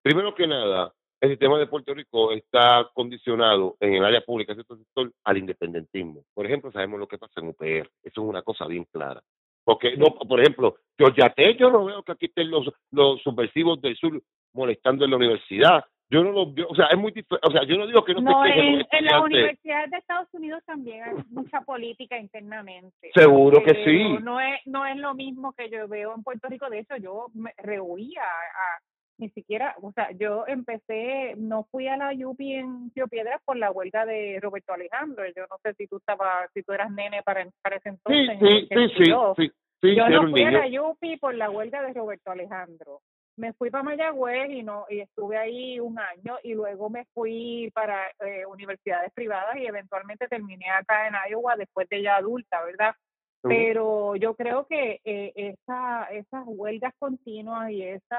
[0.00, 4.76] Primero que nada, el sistema de Puerto Rico está condicionado en el área pública, cierto
[4.76, 6.22] sector, al independentismo.
[6.32, 9.20] Por ejemplo, sabemos lo que pasa en UPR, eso es una cosa bien clara.
[9.64, 13.20] Porque, no, por ejemplo, yo ya te, yo no veo que aquí estén los, los
[13.22, 14.22] subversivos del sur
[14.52, 17.86] molestando en la universidad yo no lo o sea, es muy o sea, yo no
[17.86, 22.18] digo que no, no en, en la Universidad de Estados Unidos también hay mucha política
[22.18, 23.10] internamente.
[23.14, 24.18] Seguro que sí.
[24.22, 27.28] No es no es lo mismo que yo veo en Puerto Rico, de hecho yo
[27.34, 28.80] me rehuía a,
[29.18, 33.56] ni siquiera, o sea, yo empecé, no fui a la UPI en Río Piedras por
[33.56, 35.24] la huelga de Roberto Alejandro.
[35.36, 38.38] Yo no sé si tú estabas, si tú eras nene para, para ese entonces.
[38.40, 39.04] Sí, sí,
[39.36, 43.00] sí, sí, yo no fui a la UPI por la huelga de Roberto Alejandro
[43.36, 47.70] me fui para Mayagüez y no y estuve ahí un año y luego me fui
[47.74, 52.94] para eh, universidades privadas y eventualmente terminé acá en Iowa después de ya adulta, ¿verdad?
[53.42, 58.18] Pero yo creo que eh, esa, esas huelgas continuas y esa,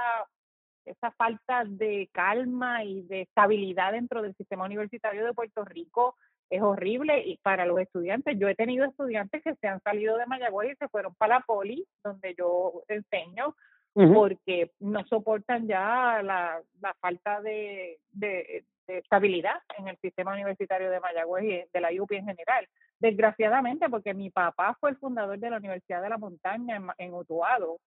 [0.86, 6.16] esa falta de calma y de estabilidad dentro del sistema universitario de Puerto Rico
[6.50, 8.38] es horrible y para los estudiantes.
[8.40, 11.42] Yo he tenido estudiantes que se han salido de Mayagüez y se fueron para la
[11.42, 13.56] poli, donde yo enseño,
[13.94, 21.00] porque no soportan ya la, la falta de, de, estabilidad en el sistema universitario de
[21.00, 22.68] Mayagüez y de la UPI en general.
[23.00, 27.14] Desgraciadamente, porque mi papá fue el fundador de la Universidad de la Montaña en, en
[27.14, 27.78] Utuado.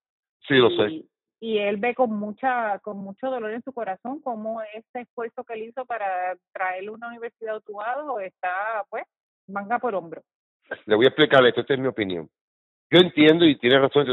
[0.47, 1.05] Sí, lo sé.
[1.41, 5.55] Y él ve con mucha con mucho dolor en su corazón cómo este esfuerzo que
[5.55, 9.05] él hizo para traerle una universidad a Utuado está, pues,
[9.47, 10.23] manga por hombro.
[10.87, 12.31] Le voy a explicar esto, esta es mi opinión
[12.95, 14.07] yo entiendo y tiene razón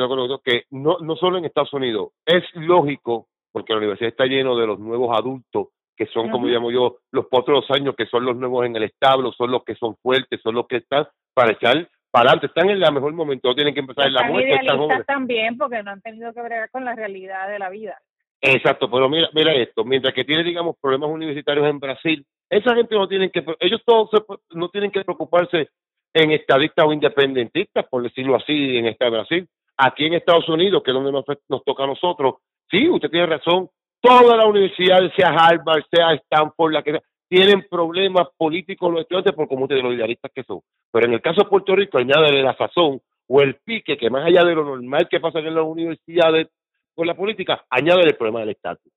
[0.44, 4.66] que no, no solo en Estados Unidos, es lógico, porque la universidad está lleno de
[4.66, 8.66] los nuevos adultos, que son, como llamo yo, los potros años, que son los nuevos
[8.66, 12.32] en el establo, son los que son fuertes, son los que están para echar para
[12.32, 14.56] adelante, están en el mejor momento, no tienen que empezar en la muerte.
[14.56, 18.02] Están también, porque no han tenido que bregar con la realidad de la vida.
[18.42, 22.96] Exacto, pero mira, mira esto, mientras que tiene, digamos, problemas universitarios en Brasil, esa gente
[22.96, 24.10] no tienen que, ellos todos
[24.50, 25.70] no tienen que preocuparse
[26.14, 29.48] en estadistas o independentistas, por decirlo así, en este Brasil.
[29.78, 32.36] Aquí en Estados Unidos, que es donde nos, nos toca a nosotros,
[32.70, 33.70] sí, usted tiene razón,
[34.02, 39.48] toda la universidad, sea Harvard, sea Stanford, la que tienen problemas políticos los estudiantes por
[39.48, 40.60] como de los idealistas que son.
[40.92, 44.26] Pero en el caso de Puerto Rico, añade la sazón o el pique, que más
[44.26, 46.50] allá de lo normal que pasa en las universidades
[46.94, 48.92] con la política, añade el problema del estatus.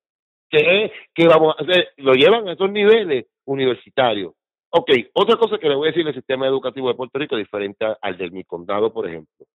[0.50, 4.32] Que, que vamos a hacer, lo llevan a esos niveles universitarios.
[4.76, 7.44] Ok, otra cosa que le voy a decir el sistema educativo de Puerto Rico es
[7.44, 9.46] diferente al del mi condado, por ejemplo.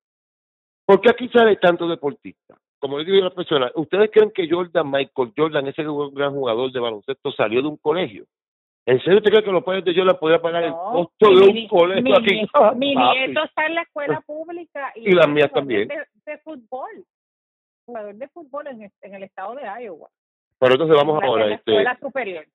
[0.85, 2.55] ¿Por qué aquí sale tanto deportista?
[2.79, 6.71] Como le digo a las personas, ¿ustedes creen que Jordan, Michael Jordan, ese gran jugador
[6.71, 8.23] de baloncesto, salió de un colegio?
[8.85, 11.67] ¿En serio usted cree que los padres de Jordan podían pagar el costo de un
[11.67, 12.41] colegio aquí?
[12.77, 15.89] Mi, nieto está en la escuela pública y, y las mías también.
[16.25, 17.05] De, fútbol,
[17.85, 20.07] jugador de fútbol en, el estado de Iowa.
[20.59, 21.43] Pero entonces vamos ahora.
[21.43, 22.45] En la este, escuela superior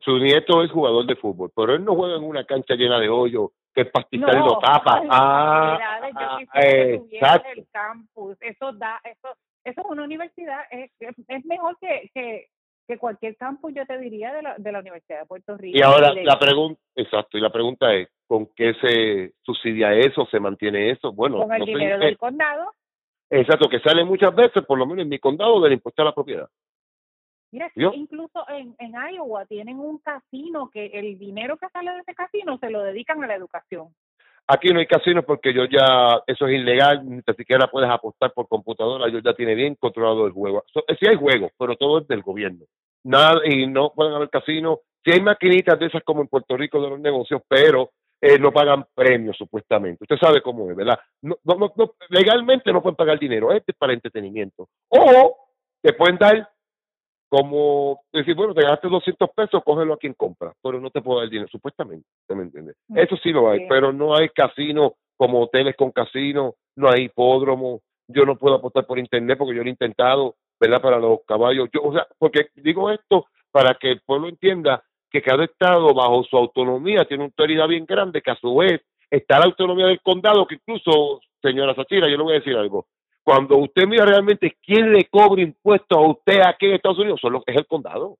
[0.00, 3.08] su nieto es jugador de fútbol, pero él no juega en una cancha llena de
[3.08, 5.02] hoyo que el pastizal no, lo tapa.
[5.10, 5.78] Ah,
[6.14, 8.36] ah el campus.
[8.40, 9.28] Eso da, eso,
[9.64, 12.48] eso es una universidad, es, es mejor que, que,
[12.86, 15.76] que cualquier campus, yo te diría, de la, de la Universidad de Puerto Rico.
[15.76, 20.40] Y ahora la pregunta, exacto, y la pregunta es, ¿con qué se subsidia eso, se
[20.40, 21.12] mantiene eso?
[21.12, 22.72] Bueno, con el dinero del condado.
[23.30, 26.14] Exacto, que sale muchas veces, por lo menos en mi condado, del impuesto a la
[26.14, 26.48] propiedad.
[27.50, 32.14] Mira, incluso en, en Iowa tienen un casino que el dinero que sale de ese
[32.14, 33.88] casino se lo dedican a la educación.
[34.50, 38.48] Aquí no hay casinos porque yo ya, eso es ilegal, ni siquiera puedes apostar por
[38.48, 40.64] computadora, yo ya tiene bien controlado el juego.
[40.86, 42.64] Eh, sí hay juegos, pero todo es del gobierno.
[43.04, 44.78] Nada, y no pueden haber casinos.
[45.04, 48.50] Sí hay maquinitas de esas como en Puerto Rico de los negocios, pero eh, no
[48.50, 50.04] pagan premios supuestamente.
[50.04, 50.98] Usted sabe cómo es, ¿verdad?
[51.20, 54.66] No, no, no, legalmente no pueden pagar dinero, es para entretenimiento.
[54.88, 55.36] O
[55.82, 56.48] te pueden dar
[57.28, 61.20] como decir, bueno, te ganaste 200 pesos, cógelo a quien compra, pero no te puedo
[61.20, 62.76] dar dinero, supuestamente, me entiendes?
[62.88, 67.04] Mm, Eso sí lo hay, pero no hay casino como hoteles con casino, no hay
[67.04, 70.80] hipódromo, yo no puedo apostar por internet porque yo lo he intentado, ¿verdad?
[70.80, 75.22] Para los caballos, yo, o sea, porque digo esto para que el pueblo entienda que
[75.22, 79.38] cada estado bajo su autonomía tiene una autoridad bien grande, que a su vez está
[79.38, 82.86] la autonomía del condado, que incluso, señora Sachira, yo le voy a decir algo,
[83.28, 87.42] cuando usted mira realmente quién le cobra impuestos a usted aquí en Estados Unidos, solo
[87.44, 88.16] es el condado.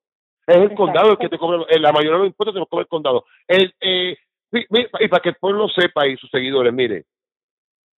[0.46, 2.68] Es el condado el que te cobra, eh, la mayoría de los impuestos se los
[2.68, 3.24] cobra el condado.
[3.46, 4.18] El, eh,
[4.52, 7.06] y, para que el pueblo sepa y sus seguidores, mire,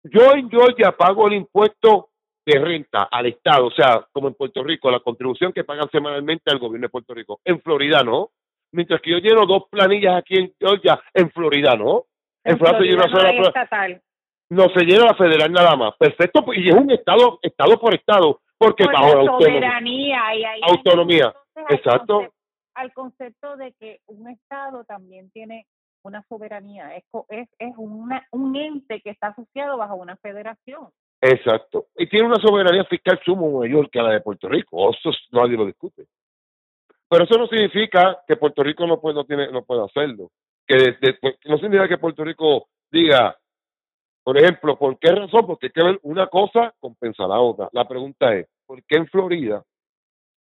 [0.04, 2.10] yo en Georgia pago el impuesto
[2.46, 6.48] de renta al Estado, o sea, como en Puerto Rico, la contribución que pagan semanalmente
[6.52, 7.40] al gobierno de Puerto Rico.
[7.44, 8.30] En Florida no.
[8.70, 12.04] Mientras que yo lleno dos planillas aquí en Georgia, en Florida no.
[12.44, 14.00] En, Florida, no hay estatal
[14.50, 15.96] no se llena la federal nada más.
[15.96, 21.32] Perfecto, pues, y es un estado, estado por estado, porque bajo la soberanía y autonomía.
[21.68, 22.32] Exacto.
[22.74, 25.66] Al concepto, de que un estado también tiene
[26.02, 30.88] una soberanía, es, es, es una, un ente que está asociado bajo una federación.
[31.20, 31.86] Exacto.
[31.96, 34.90] Y tiene una soberanía fiscal sumo mayor que la de Puerto Rico.
[34.90, 36.06] Eso nadie lo discute.
[37.08, 40.30] Pero eso no significa que Puerto Rico no puede, no tiene, no puede hacerlo.
[40.66, 43.36] Que pues, no significa que Puerto Rico diga,
[44.22, 45.46] por ejemplo, ¿por qué razón?
[45.46, 47.68] Porque hay que ver una cosa compensa la otra.
[47.72, 49.64] La pregunta es, ¿por qué en Florida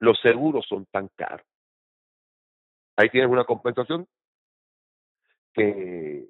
[0.00, 1.46] los seguros son tan caros?
[2.96, 4.06] Ahí tienes una compensación
[5.52, 6.26] que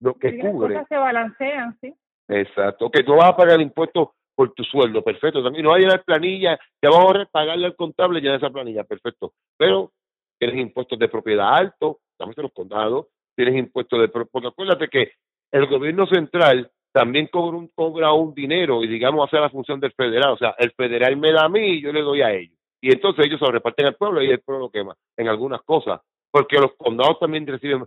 [0.00, 0.74] lo que cubre.
[0.74, 1.94] Las cosas se balancean, sí.
[2.28, 5.42] Exacto, que no vas a pagar impuestos por tu sueldo, perfecto.
[5.42, 9.32] También no hay la planilla, te vamos a pagarle al contable ya esa planilla, perfecto.
[9.56, 9.92] Pero
[10.38, 14.08] tienes impuestos de propiedad altos, también los condados, tienes impuestos de...
[14.08, 15.12] Porque acuérdate que
[15.50, 19.92] el gobierno central también cobra un, cobra un dinero y digamos hace la función del
[19.92, 22.56] federal, o sea, el federal me da a mí y yo le doy a ellos.
[22.80, 25.62] Y entonces ellos se lo reparten al pueblo y el pueblo lo quema en algunas
[25.62, 27.84] cosas, porque los condados también reciben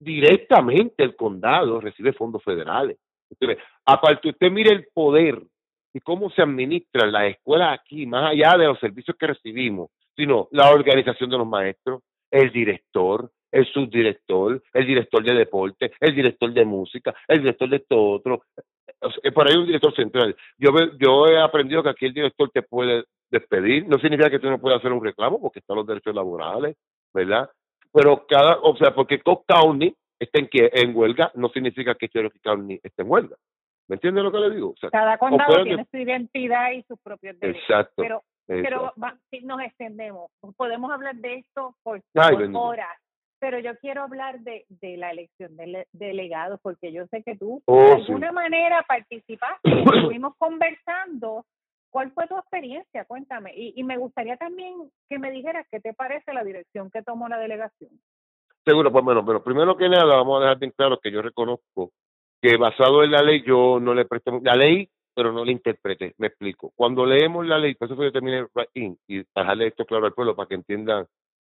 [0.00, 2.98] directamente el condado recibe fondos federales.
[3.84, 5.42] aparte usted mire el poder
[5.92, 10.48] y cómo se administran las escuelas aquí, más allá de los servicios que recibimos, sino
[10.52, 16.52] la organización de los maestros, el director, el subdirector, el director de deporte, el director
[16.52, 18.42] de música, el director de esto otro.
[19.34, 20.36] por ahí un director central.
[20.58, 23.86] Yo, yo he aprendido que aquí el director te puede despedir.
[23.86, 26.76] No significa que tú no puedas hacer un reclamo porque están los derechos laborales,
[27.12, 27.50] ¿verdad?
[27.92, 32.40] Pero cada, o sea, porque Cook County está en, en huelga, no significa que Cherokee
[32.40, 33.36] County esté en huelga.
[33.88, 34.74] ¿Me entiendes lo que le digo?
[34.92, 37.62] cada condado tiene su identidad y sus propios derechos.
[37.62, 38.02] Exacto.
[38.02, 38.92] Pero, pero
[39.30, 42.98] si nos extendemos, podemos hablar de esto por, horas,
[43.40, 47.62] pero yo quiero hablar de, de la elección de delegados, porque yo sé que tú
[47.66, 49.60] de oh, alguna manera participaste,
[49.94, 51.44] estuvimos conversando.
[51.90, 53.06] ¿Cuál fue tu experiencia?
[53.06, 53.52] Cuéntame.
[53.56, 54.74] Y, y me gustaría también
[55.08, 57.90] que me dijeras qué te parece la dirección que tomó la delegación.
[58.64, 61.92] Seguro, pues bueno, pero primero que nada vamos a dejar bien claro que yo reconozco
[62.42, 66.14] que basado en la ley yo no le presté la ley, pero no la interpreté.
[66.18, 66.72] Me explico.
[66.76, 70.36] Cuando leemos la ley, por eso fue que terminé y dejarle esto claro al pueblo
[70.36, 71.06] para que entiendan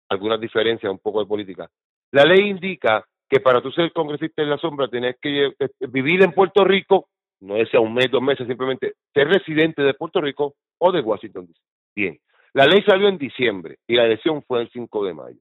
[0.09, 1.69] algunas diferencias un poco de política.
[2.13, 6.23] La ley indica que para tú ser congresista en la sombra tienes que eh, vivir
[6.23, 7.09] en Puerto Rico,
[7.41, 11.49] no es un mes, dos meses, simplemente ser residente de Puerto Rico o de Washington.
[11.95, 12.19] Bien,
[12.55, 15.39] la ley salió en diciembre y la elección fue el 5 de mayo.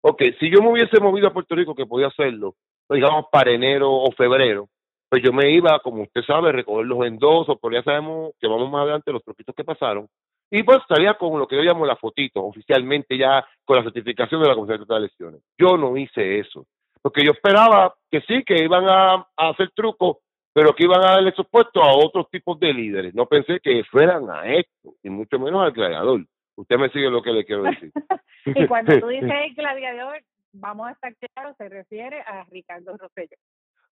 [0.00, 2.54] Ok, si yo me hubiese movido a Puerto Rico, que podía hacerlo,
[2.88, 4.68] digamos para enero o febrero,
[5.08, 8.48] pues yo me iba, como usted sabe, a recoger los endosos, pero ya sabemos que
[8.48, 10.08] vamos más adelante los troquitos que pasaron,
[10.50, 14.42] y pues salía con lo que yo llamo la fotito, oficialmente ya con la certificación
[14.42, 15.40] de la Comisión de Elecciones.
[15.58, 16.66] Yo no hice eso,
[17.02, 20.18] porque yo esperaba que sí, que iban a, hacer trucos,
[20.52, 23.14] pero que iban a darle puestos a otros tipos de líderes.
[23.14, 26.24] No pensé que fueran a esto, y mucho menos al gladiador.
[26.56, 27.92] Usted me sigue lo que le quiero decir.
[28.46, 30.22] y cuando tú dices gladiador,
[30.52, 33.36] vamos a estar claros, se refiere a Ricardo Rosselló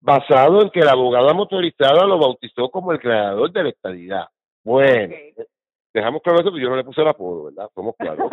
[0.03, 4.27] basado en que la abogada motorizada lo bautizó como el creador de la estadidad.
[4.65, 5.15] Bueno,
[5.93, 7.71] dejamos claro eso, pero yo no le puse el apodo, ¿verdad?
[7.75, 8.31] Somos claros.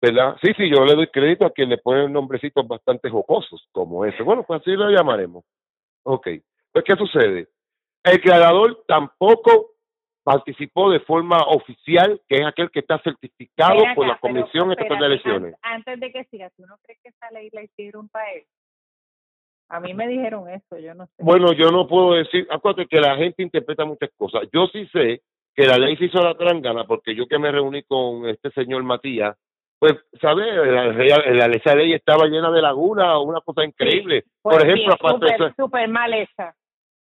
[0.00, 0.36] ¿Verdad?
[0.40, 4.22] Sí, sí, yo le doy crédito a quien le pone nombrecitos bastante jocosos, como ese.
[4.22, 5.44] Bueno, pues así lo llamaremos.
[6.04, 6.28] Ok.
[6.72, 7.48] Pues, ¿qué sucede?
[8.04, 9.72] El creador tampoco
[10.22, 15.06] participó de forma oficial, que es aquel que está certificado por la Comisión Estatal de
[15.06, 15.54] Elecciones.
[15.62, 18.44] Antes, de que sigas, ¿tú no crees que esa ley la hicieron para él?
[19.70, 21.12] A mí me dijeron eso, yo no sé.
[21.18, 24.42] Bueno, yo no puedo decir, acuérdate que la gente interpreta muchas cosas.
[24.52, 25.22] Yo sí sé
[25.58, 28.84] que la ley se hizo la trangana porque yo que me reuní con este señor
[28.84, 29.36] Matías,
[29.80, 30.46] pues, ¿sabes?
[30.54, 34.22] La, la, esa ley estaba llena de lagunas, una cosa increíble.
[34.40, 36.54] Por pues ejemplo, aparte super, super mal esa.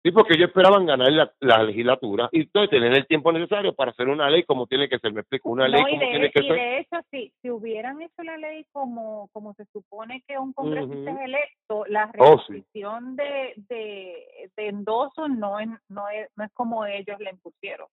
[0.03, 1.09] Sí, porque ellos esperaban ganar
[1.41, 4.99] la, legislatura y entonces tener el tiempo necesario para hacer una ley como tiene que
[4.99, 5.15] ser.
[5.15, 6.57] Me explico, una ley como tiene que y ser.
[6.57, 11.13] de hecho, si, si hubieran hecho la ley como, como se supone que un congresista
[11.13, 16.53] es electo, la oh, restricción de, de, de endoso no es, no, es, no es
[16.53, 17.87] como ellos le impusieron.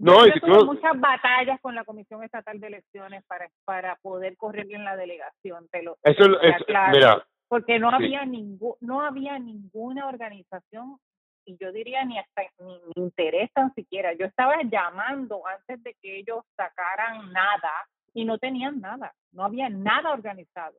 [0.00, 4.66] No, y tuve muchas batallas con la Comisión Estatal de Elecciones para, para poder correr
[4.66, 5.68] bien la delegación.
[5.68, 6.54] Te lo, eso, es,
[6.90, 10.98] mira, porque no había ningún no había ninguna organización
[11.44, 14.14] y yo diría ni hasta ni, ni interés tan siquiera.
[14.14, 17.72] Yo estaba llamando antes de que ellos sacaran nada
[18.14, 20.78] y no tenían nada, no había nada organizado.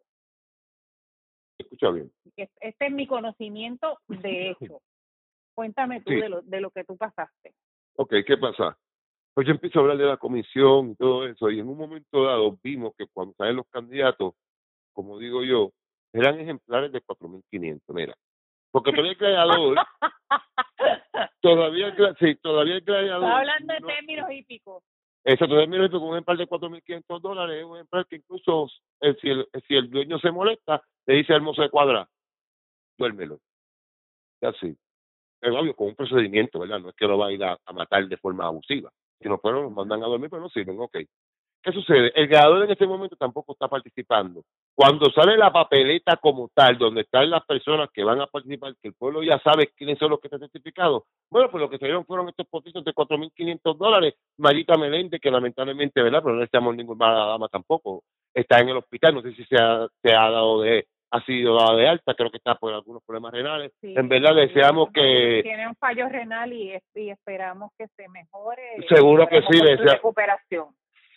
[1.59, 2.11] Escucha bien.
[2.35, 4.81] Este es mi conocimiento de hecho.
[5.53, 7.53] Cuéntame tú de, lo, de lo que tú pasaste.
[7.97, 8.75] Ok, ¿qué pasa?
[9.33, 12.23] Pues yo empiezo a hablar de la comisión y todo eso, y en un momento
[12.23, 14.33] dado vimos que cuando salen los candidatos,
[14.93, 15.71] como digo yo,
[16.13, 18.15] eran ejemplares de 4.500, mira.
[18.71, 19.77] Porque todavía el creador,
[21.41, 23.23] todavía, sí, todavía el creador.
[23.23, 24.83] Está hablando de términos hípicos.
[25.23, 28.67] Eso, términos hípicos, un ejemplar de 4.500 dólares es un ejemplar que incluso
[29.01, 32.07] eh, si, el, si el dueño se molesta, le dice al mozo de cuadra,
[32.97, 33.39] duérmelo.
[34.41, 34.75] Así.
[35.41, 36.79] Es obvio, con un procedimiento, ¿verdad?
[36.79, 38.91] No es que lo va a ir a, matar de forma abusiva.
[39.21, 40.97] Si no fueron, los mandan a dormir, pero no sirven, ok.
[41.63, 42.11] ¿Qué sucede?
[42.15, 44.41] El creador en este momento tampoco está participando.
[44.73, 48.87] Cuando sale la papeleta como tal, donde están las personas que van a participar, que
[48.87, 51.85] el pueblo ya sabe quiénes son los que están certificados, bueno, pues lo que se
[51.85, 54.15] dieron fueron estos potitos de 4.500 dólares.
[54.37, 56.23] Marita Meléndez, que lamentablemente, ¿verdad?
[56.23, 58.03] Pero no estamos ninguna dama tampoco,
[58.33, 61.55] está en el hospital, no sé si se ha, se ha dado de, ha sido
[61.55, 63.73] dada de alta, creo que está por algunos problemas renales.
[63.81, 65.41] en verdad deseamos que...
[65.43, 68.77] Tiene un fallo renal y, esperamos que se mejore.
[68.87, 69.95] Seguro que sí, desea...
[69.95, 70.67] recuperación.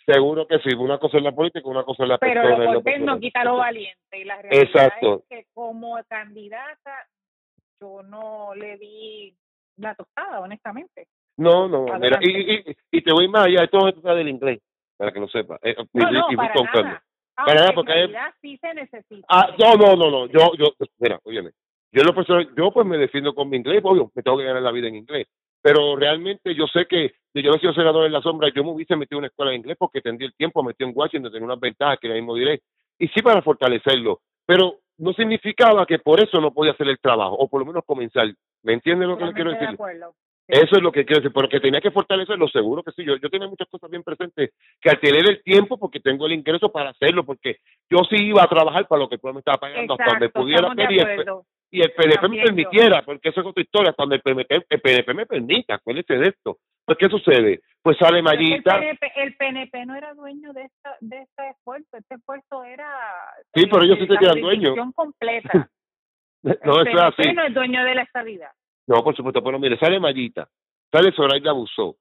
[0.05, 2.81] Seguro que sí, una cosa es la política, una cosa es la Pero persona.
[2.83, 5.23] Pero lo no quita lo valiente y la realidad Exacto.
[5.23, 7.07] es que como candidata
[7.81, 9.35] yo no le di
[9.77, 11.07] la tostada, honestamente.
[11.37, 14.61] No, no, mira, y, y, y, te voy más allá, esto es del inglés,
[14.95, 15.59] para que lo sepa.
[15.63, 17.03] Eh, no, no, para nada.
[17.35, 18.13] Para nada, porque hay...
[18.41, 19.25] sí se necesita.
[19.29, 21.51] Ah, no, no, no, no, yo, yo, mira, óyeme,
[21.91, 24.61] yo lo personal, yo pues me defiendo con mi inglés, obvio, me tengo que ganar
[24.61, 25.27] la vida en inglés,
[25.61, 28.71] pero realmente yo sé que si yo no sido senador en la sombra, yo me
[28.71, 31.45] hubiese metido en una escuela de inglés porque tendría el tiempo, metido en Washington, tenía
[31.45, 32.61] unas ventajas que ahora mismo diré,
[32.99, 37.35] y sí para fortalecerlo, pero no significaba que por eso no podía hacer el trabajo,
[37.35, 38.27] o por lo menos comenzar.
[38.63, 39.77] ¿Me entiendes lo que le quiero decir?
[40.47, 43.03] Eso es lo que quiero decir, porque tenía que fortalecerlo, seguro que sí.
[43.03, 46.33] Yo, yo tenía muchas cosas bien presentes, que al tener el tiempo, porque tengo el
[46.33, 47.57] ingreso para hacerlo, porque
[47.89, 50.29] yo sí iba a trabajar para lo que el pueblo me estaba pagando hasta donde
[50.29, 50.91] pudiera hacer
[51.71, 54.81] y el, PNP me permitiera, porque eso es otra historia, hasta donde el PNP, el
[54.81, 56.59] PNP me permita, acuérdense de esto.
[56.85, 57.61] Pues, ¿qué sucede?
[57.81, 58.79] Pues sale Mayita.
[59.15, 62.87] El PNP, no era dueño de, esta, de este esfuerzo, este esfuerzo era.
[63.53, 64.75] Sí, pero ellos sí se quedan dueños.
[64.95, 65.69] completa.
[66.43, 67.33] no, eso es así.
[67.33, 68.51] no es dueño de la estabilidad.
[68.87, 70.47] No, por supuesto, pero mire, sale Mayita,
[70.91, 71.97] sale Zoraida Abusó.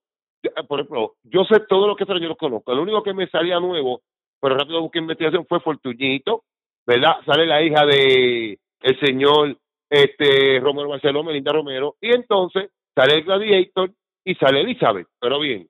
[0.69, 2.75] Por ejemplo, yo sé todo lo que yo lo conozco.
[2.75, 4.03] Lo único que me salía nuevo,
[4.41, 6.45] pero rápido busqué investigación, fue Fortuñito,
[6.87, 7.17] ¿verdad?
[7.25, 9.57] Sale la hija de el señor
[9.89, 13.91] este Romero Barceló, Melinda Romero, y entonces sale el Gladiator
[14.25, 15.07] y sale Elizabeth.
[15.19, 15.67] Pero bien,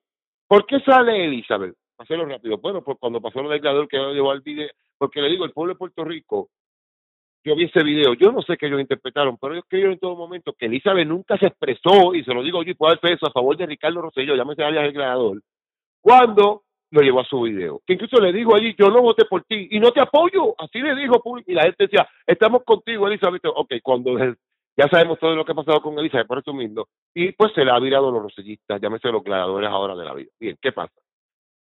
[0.47, 1.75] ¿por qué sale Elizabeth?
[1.97, 2.57] Hacerlo rápido.
[2.57, 5.51] Bueno, pues cuando pasó lo del gladiador que llevó al video, porque le digo, el
[5.51, 6.49] pueblo de Puerto Rico
[7.45, 10.15] yo vi ese video, yo no sé qué ellos interpretaron, pero ellos creyeron en todo
[10.15, 13.27] momento que Elizabeth nunca se expresó, y se lo digo yo y puedo dar peso
[13.27, 15.41] a favor de Ricardo Rosselló, llámese alias el creador,
[16.01, 17.81] cuando lo llevó a su video.
[17.85, 20.79] Que incluso le dijo allí, yo no voté por ti y no te apoyo, así
[20.79, 23.43] le dijo y la gente decía, estamos contigo, Elizabeth.
[23.45, 24.17] Ok, cuando
[24.77, 27.63] ya sabemos todo lo que ha pasado con Elizabeth, por eso mismo, y pues se
[27.63, 30.31] le ha virado los rosellistas, llámese los creadores ahora de la vida.
[30.39, 30.93] Bien, ¿qué pasa?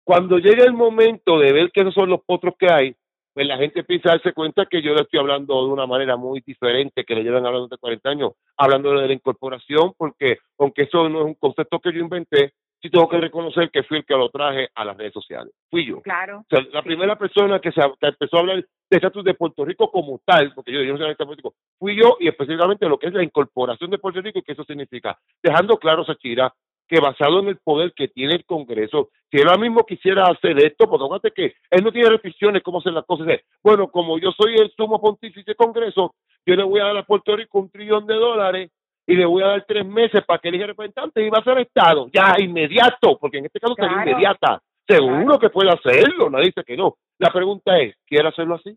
[0.05, 2.95] Cuando llega el momento de ver que esos son los potros que hay,
[3.39, 6.17] pues la gente empieza a darse cuenta que yo le estoy hablando de una manera
[6.17, 10.83] muy diferente que le llevan hablando de 40 años, hablando de la incorporación, porque aunque
[10.83, 14.05] eso no es un concepto que yo inventé, sí tengo que reconocer que fui el
[14.05, 15.55] que lo traje a las redes sociales.
[15.71, 16.03] Fui yo.
[16.03, 16.39] Claro.
[16.41, 19.89] O sea, la primera persona que, se, empezó a hablar de estatus de Puerto Rico
[19.89, 23.15] como tal, porque yo, yo no soy político, fui yo y específicamente lo que es
[23.15, 25.17] la incorporación de Puerto Rico y qué eso significa.
[25.41, 26.53] Dejando claro, Sachira,
[26.89, 30.59] que basado en el poder que tiene el Congreso, si él ahora mismo quisiera hacer
[30.65, 33.27] esto, porque acuérdate que él no tiene restricciones cómo hacer las cosas.
[33.63, 36.15] Bueno, como yo soy el sumo pontífice Congreso,
[36.47, 38.71] yo le voy a dar a Puerto Rico un trillón de dólares
[39.07, 41.59] y le voy a dar tres meses para que elija representante y va a ser
[41.59, 44.61] Estado, ya inmediato, porque en este caso sería inmediata.
[44.87, 46.97] Seguro que puede hacerlo, nadie dice que no.
[47.19, 48.75] La pregunta es, ¿quiere hacerlo así?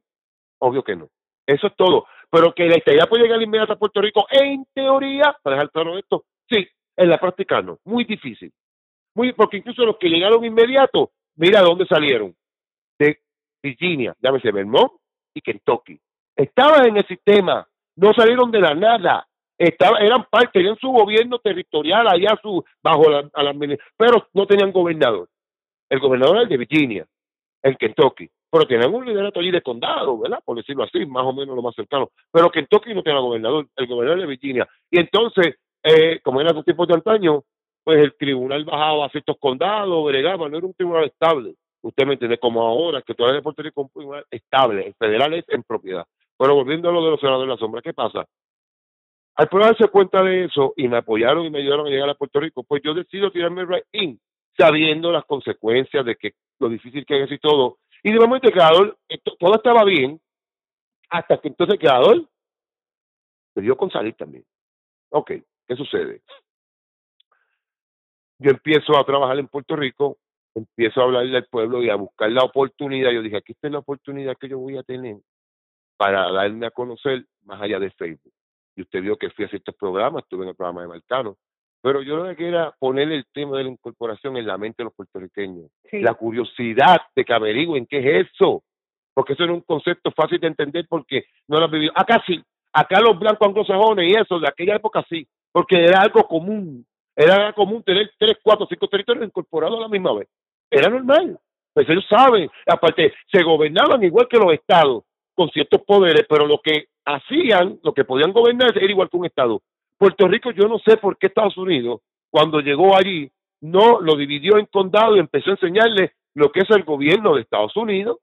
[0.59, 1.07] Obvio que no.
[1.45, 2.05] Eso es todo.
[2.29, 5.97] Pero que la estadía puede llegar inmediata a Puerto Rico, en teoría, para dejar claro
[5.97, 8.51] esto, sí, en la práctica no, muy difícil.
[9.15, 12.35] Muy, porque incluso los que llegaron inmediato, mira de dónde salieron.
[12.97, 13.19] De
[13.61, 14.93] Virginia, llámese Vermont
[15.33, 15.99] y Kentucky.
[16.35, 19.27] Estaban en el sistema, no salieron de la nada.
[19.57, 23.29] Estaba, eran parte, tenían su gobierno territorial allá su, bajo la,
[23.97, 25.29] pero no tenían gobernador.
[25.89, 27.05] El gobernador era el de Virginia,
[27.61, 28.29] en Kentucky.
[28.49, 30.39] Pero tenían un liderato allí de condado, ¿verdad?
[30.43, 32.09] Por decirlo así, más o menos lo más cercano.
[32.31, 34.67] Pero Kentucky no tenía gobernador, el gobernador de Virginia.
[34.89, 37.43] Y entonces eh, como era otro tipo de antaño,
[37.83, 41.55] pues el tribunal bajaba a ciertos condados, bregaba, no era un tribunal estable.
[41.81, 45.33] Usted me entiende, como ahora, que todavía Puerto Rico es un tribunal estable, el federal
[45.33, 46.05] es en propiedad.
[46.37, 48.25] Pero volviendo a lo de los senadores de la sombra, ¿qué pasa?
[49.35, 52.39] Al darse cuenta de eso y me apoyaron y me ayudaron a llegar a Puerto
[52.39, 54.19] Rico, pues yo decido tirarme right in,
[54.57, 57.77] sabiendo las consecuencias de que lo difícil que es y todo.
[58.03, 58.97] Y de momento creador,
[59.39, 60.19] todo estaba bien,
[61.09, 62.25] hasta que entonces el creador
[63.55, 64.45] me dio con salir también.
[65.09, 65.31] Ok,
[65.71, 66.21] ¿Qué sucede?
[68.39, 70.17] Yo empiezo a trabajar en Puerto Rico,
[70.53, 73.11] empiezo a hablarle al pueblo y a buscar la oportunidad.
[73.11, 75.15] Yo dije, aquí está la oportunidad que yo voy a tener
[75.95, 78.33] para darme a conocer más allá de Facebook.
[78.75, 81.37] Y usted vio que fui a ciertos programas, estuve en el programa de Marcano.
[81.81, 84.85] Pero yo lo que quería poner el tema de la incorporación en la mente de
[84.89, 85.71] los puertorriqueños.
[85.93, 88.61] La curiosidad de que averigüen qué es eso.
[89.13, 91.93] Porque eso era un concepto fácil de entender porque no lo han vivido.
[91.95, 92.43] Acá sí,
[92.73, 96.85] acá los blancos anglosajones y eso, de aquella época sí porque era algo común,
[97.15, 100.27] era común tener tres, cuatro, cinco territorios incorporados a la misma vez.
[100.69, 101.37] Era normal.
[101.73, 106.59] Pues ellos saben, aparte, se gobernaban igual que los estados, con ciertos poderes, pero lo
[106.61, 109.61] que hacían, lo que podían gobernar era igual que un estado.
[109.97, 113.31] Puerto Rico, yo no sé por qué Estados Unidos, cuando llegó allí,
[113.61, 117.41] no lo dividió en condado y empezó a enseñarle lo que es el gobierno de
[117.41, 118.17] Estados Unidos.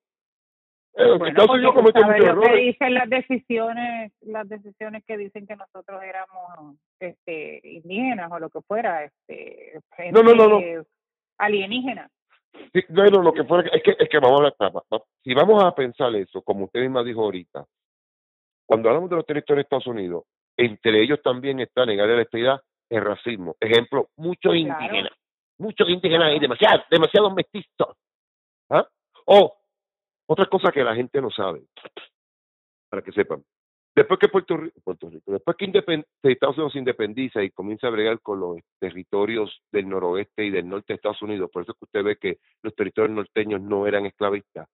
[1.01, 2.67] Eh, Bueno, Estados Unidos sabes muchos lo que errores.
[2.67, 8.61] dicen las decisiones, las decisiones que dicen que nosotros éramos este, indígenas o lo que
[8.63, 9.81] fuera, este,
[10.13, 10.59] No, no, no, no.
[10.59, 10.89] gente
[11.39, 12.11] alienígena.
[12.73, 15.73] Sí, bueno, lo que fuera, es que, es que vamos a hablar, si vamos a
[15.75, 17.65] pensar eso, como usted misma dijo ahorita,
[18.67, 20.25] cuando hablamos de los territorios de Estados Unidos,
[20.57, 23.55] entre ellos también está negar la estabilidad, el racismo.
[23.61, 24.83] Ejemplo, muchos Claro.
[24.83, 25.13] indígenas,
[25.59, 27.97] muchos indígenas y demasiados, demasiados mestizos.
[28.71, 28.85] ¿Ah?
[29.27, 29.58] O
[30.29, 31.63] otra cosa que la gente no sabe,
[32.91, 33.43] para que sepan.
[33.95, 37.89] Después que Puerto Rico, Puerto Rico después que independ- Estados Unidos se independiza y comienza
[37.89, 41.73] a bregar con los territorios del noroeste y del norte de Estados Unidos, por eso
[41.73, 44.69] es que usted ve que los territorios norteños no eran esclavistas.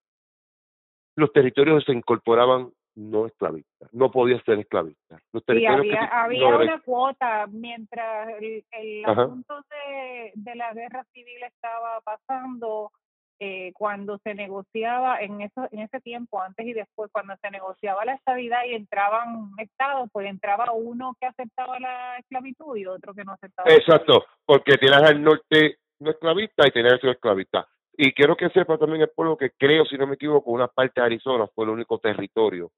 [1.15, 5.21] Los territorios se incorporaban no esclavistas, no podían ser esclavistas.
[5.33, 11.03] Los Y que había, había eran- una cuota mientras el, asunto de, de la guerra
[11.13, 12.91] civil estaba pasando,
[13.39, 18.05] eh, cuando se negociaba en eso en ese tiempo, antes y después, cuando se negociaba
[18.05, 23.25] la estabilidad y entraban estados, pues entraba uno que aceptaba la esclavitud y otro que
[23.25, 23.69] no aceptaba.
[23.69, 27.67] Exacto, porque tienes al norte no esclavista y tienes al sur esclavista.
[27.97, 31.01] Y quiero que sepa también el pueblo que creo, si no me equivoco, una parte
[31.01, 32.71] de Arizona fue el único territorio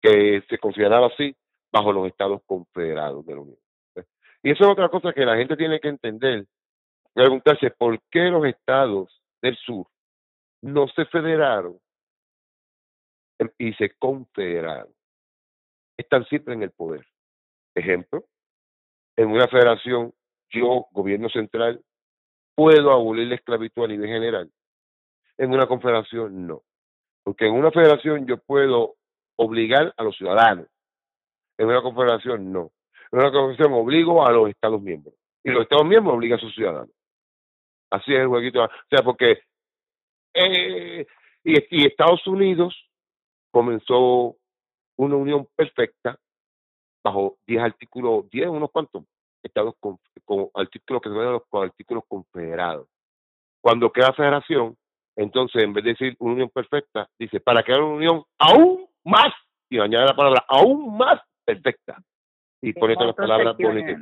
[0.00, 1.34] que se consideraba así
[1.72, 3.58] bajo los estados confederados de la Unión.
[4.42, 6.44] Y eso es otra cosa que la gente tiene que entender,
[7.14, 9.86] preguntarse por qué los estados del sur
[10.64, 11.78] no se federaron
[13.58, 14.92] y se confederaron.
[15.98, 17.06] Están siempre en el poder.
[17.74, 18.24] Ejemplo,
[19.16, 20.14] en una federación,
[20.48, 21.84] yo, gobierno central,
[22.54, 24.50] puedo abolir la esclavitud a nivel general.
[25.36, 26.62] En una confederación, no.
[27.24, 28.94] Porque en una federación yo puedo
[29.36, 30.66] obligar a los ciudadanos.
[31.58, 32.72] En una confederación, no.
[33.12, 35.14] En una confederación obligo a los Estados miembros.
[35.42, 36.94] Y los Estados miembros obligan a sus ciudadanos.
[37.90, 38.64] Así es el jueguito.
[38.64, 39.42] O sea, porque.
[40.34, 41.06] Eh,
[41.44, 42.74] y, y Estados Unidos
[43.50, 44.36] comenzó
[44.96, 46.18] una unión perfecta
[47.04, 49.04] bajo 10 artículos, 10, unos cuantos
[49.42, 52.88] estados con, con artículos que se llaman los artículos confederados.
[53.60, 54.76] Cuando queda federación,
[55.16, 59.32] entonces en vez de decir una unión perfecta, dice para crear una unión aún más,
[59.70, 62.02] y añade la palabra aún más perfecta.
[62.62, 64.00] Y pone con las palabras bonitas.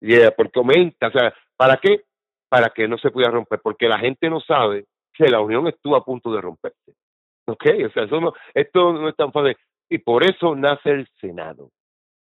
[0.00, 2.04] Yeah, porque aumenta, o sea, ¿para qué?
[2.48, 5.96] Para que no se pueda romper, porque la gente no sabe que la unión estuvo
[5.96, 6.94] a punto de romperse.
[7.46, 7.64] ¿Ok?
[7.86, 9.56] O sea, eso no, esto no es tan fácil.
[9.88, 11.70] Y por eso nace el Senado.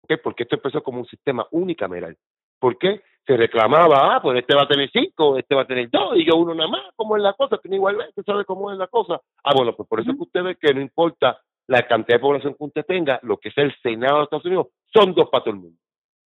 [0.04, 0.20] ¿Ok?
[0.24, 2.16] Porque esto empezó como un sistema unicameral.
[2.60, 3.02] ¿Por qué?
[3.26, 6.26] Se reclamaba, ah, pues este va a tener cinco, este va a tener dos, y
[6.26, 7.60] yo uno nada más, ¿cómo es la cosa?
[7.60, 9.22] Tiene igualmente, ¿sabe cómo es la cosa?
[9.44, 12.22] Ah, bueno, pues por eso es que usted ve que no importa la cantidad de
[12.22, 15.44] población que usted tenga, lo que es el Senado de Estados Unidos, son dos para
[15.44, 15.78] todo el mundo.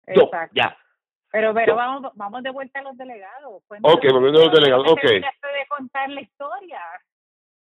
[0.07, 0.53] Dos, Exacto.
[0.55, 0.77] ya.
[1.33, 3.63] Pero, pero vamos, vamos de vuelta a los delegados.
[3.67, 5.01] Cuéntanos Ok, volviendo a los delegados, ok.
[5.01, 5.23] de
[5.67, 6.79] contar la historia.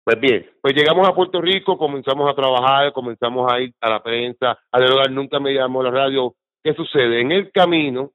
[0.05, 4.03] Pues bien, pues llegamos a Puerto Rico, comenzamos a trabajar, comenzamos a ir a la
[4.03, 6.35] prensa, a dialogar, nunca me llamó la radio.
[6.63, 7.23] ¿Qué sucede?
[7.23, 8.11] En el camino,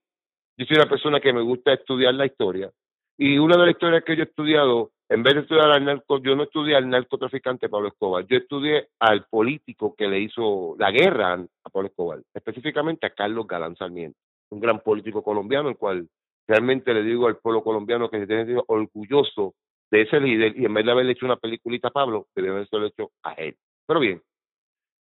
[0.58, 2.70] yo soy una persona que me gusta estudiar la historia,
[3.18, 6.22] y una de las historias que yo he estudiado, en vez de estudiar al narco,
[6.22, 10.92] yo no estudié al narcotraficante Pablo Escobar, yo estudié al político que le hizo la
[10.92, 16.08] guerra a Pablo Escobar, específicamente a Carlos Galán Sarmiento, un gran político colombiano, el cual
[16.48, 19.56] realmente le digo al pueblo colombiano que se tiene orgulloso
[19.92, 22.78] de ese líder y en vez de haberle hecho una peliculita a Pablo, debe haberse
[22.86, 23.56] hecho a él.
[23.86, 24.22] Pero bien,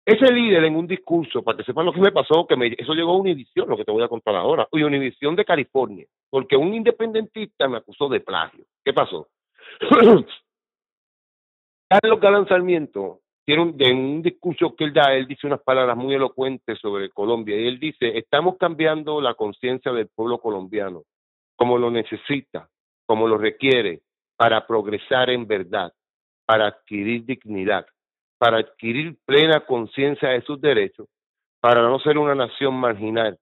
[0.05, 2.93] ese líder en un discurso, para que sepan lo que me pasó, que me, eso
[2.93, 6.55] llegó a Univision, lo que te voy a contar ahora, y Univision de California, porque
[6.55, 8.63] un independentista me acusó de plagio.
[8.85, 9.27] ¿Qué pasó?
[11.89, 15.95] Carlos Galán Sarmiento tiene un, de un discurso que él da, él dice unas palabras
[15.95, 21.03] muy elocuentes sobre Colombia, y él dice, estamos cambiando la conciencia del pueblo colombiano,
[21.55, 22.67] como lo necesita,
[23.05, 24.01] como lo requiere,
[24.35, 25.93] para progresar en verdad,
[26.45, 27.87] para adquirir dignidad,
[28.37, 31.07] para adquirir plena conciencia de sus derechos,
[31.61, 33.39] para no ser una nación marginal,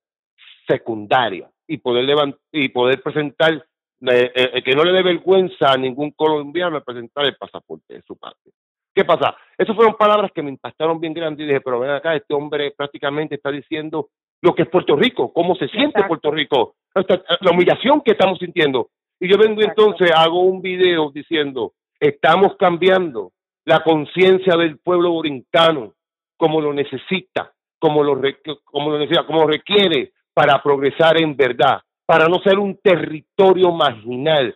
[0.67, 5.77] secundaria, y poder, levant y poder presentar, eh, eh, que no le dé vergüenza a
[5.77, 8.53] ningún colombiano presentar el pasaporte de su patria.
[8.95, 9.35] ¿Qué pasa?
[9.57, 12.71] Esas fueron palabras que me impactaron bien grande y dije, pero ven acá, este hombre
[12.71, 14.07] prácticamente está diciendo
[14.41, 16.07] lo que es Puerto Rico, cómo se siente Exacto.
[16.07, 18.89] Puerto Rico, la humillación que estamos sintiendo.
[19.19, 19.83] Y yo vengo Exacto.
[19.83, 23.33] entonces, hago un video diciendo, estamos cambiando
[23.65, 25.93] la conciencia del pueblo borincano
[26.37, 28.21] como lo necesita, como lo,
[28.63, 33.71] como lo necesita, como lo requiere para progresar en verdad, para no ser un territorio
[33.71, 34.55] marginal,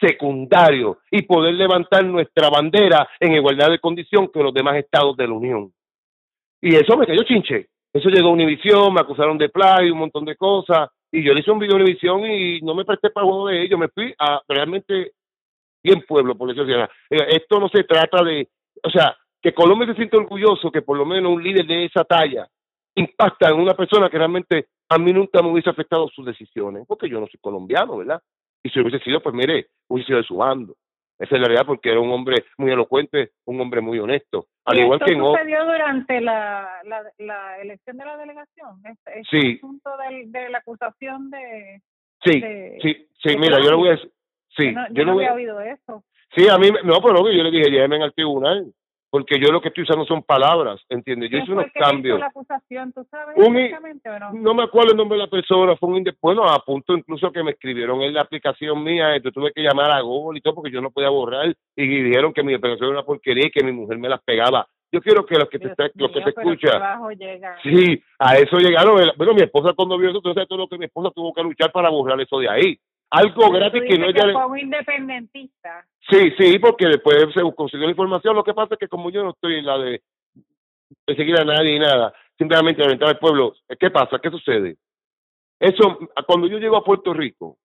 [0.00, 5.26] secundario y poder levantar nuestra bandera en igualdad de condición que los demás estados de
[5.26, 5.72] la Unión.
[6.60, 7.68] Y eso me cayó chinche.
[7.92, 10.90] Eso llegó a Univisión, me acusaron de plagio, un montón de cosas.
[11.10, 13.62] Y yo le hice un video a Univisión y no me presté para juego de
[13.62, 13.78] ellos.
[13.78, 15.12] Me fui a realmente
[15.82, 16.62] bien pueblo, por eso
[17.08, 18.48] esto no se trata de,
[18.82, 22.04] o sea, que Colombia se siente orgulloso que por lo menos un líder de esa
[22.04, 22.48] talla
[22.96, 27.08] impacta en una persona que realmente a mí nunca me hubiese afectado sus decisiones, porque
[27.08, 28.20] yo no soy colombiano, ¿verdad?
[28.62, 30.74] Y si hubiese sido, pues mire, hubiese sido de su bando.
[31.18, 34.46] Esa es la realidad porque era un hombre muy elocuente, un hombre muy honesto.
[34.64, 38.80] Al igual que sucedió durante la, la, la, elección de la delegación?
[38.84, 39.56] Este, este sí.
[39.56, 39.90] asunto
[40.26, 41.82] de, la acusación de...
[42.22, 42.40] Sí,
[42.82, 44.12] sí, sí, mira, yo le voy a decir...
[44.56, 46.04] Sí, yo no, había oído eso.
[46.36, 48.72] Sí, a mí, no, pero yo le dije, llévenme al tribunal
[49.10, 51.30] porque yo lo que estoy usando son palabras, ¿entiendes?
[51.30, 52.20] Yo hice unos cambios.
[52.20, 53.36] La acusación, ¿tú sabes
[54.32, 54.54] no?
[54.54, 57.52] me acuerdo el nombre de la persona, fue un bueno, a punto incluso que me
[57.52, 60.80] escribieron en la aplicación mía, entonces tuve que llamar a Google y todo porque yo
[60.80, 63.98] no podía borrar y dijeron que mi operación era una porquería y que mi mujer
[63.98, 64.66] me las pegaba.
[64.90, 66.82] Yo quiero que los que te, los que se escuchan.
[67.62, 68.98] Sí, a eso llegaron.
[69.18, 71.70] Bueno, mi esposa cuando vio eso, entonces todo lo que mi esposa tuvo que luchar
[71.72, 72.78] para borrar eso de ahí
[73.10, 75.86] algo gratis que no ella fue un independentista.
[76.10, 78.36] Sí sí porque después se consiguió la información.
[78.36, 80.02] Lo que pasa es que como yo no estoy en la de
[81.06, 84.76] seguir a nadie y nada simplemente aventar al pueblo qué pasa qué sucede
[85.58, 87.58] eso cuando yo llego a Puerto Rico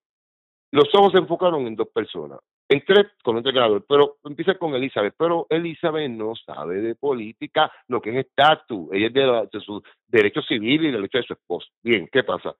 [0.71, 4.73] los ojos se enfocaron en dos personas en tres con un entrenador pero empieza con
[4.73, 9.59] Elizabeth pero Elizabeth no sabe de política lo que es estatus ella es de, de
[9.63, 11.67] su derecho civil y del derecho de su esposo.
[11.81, 12.55] Bien qué pasa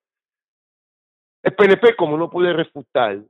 [1.44, 3.22] el PNP, como no puede refutar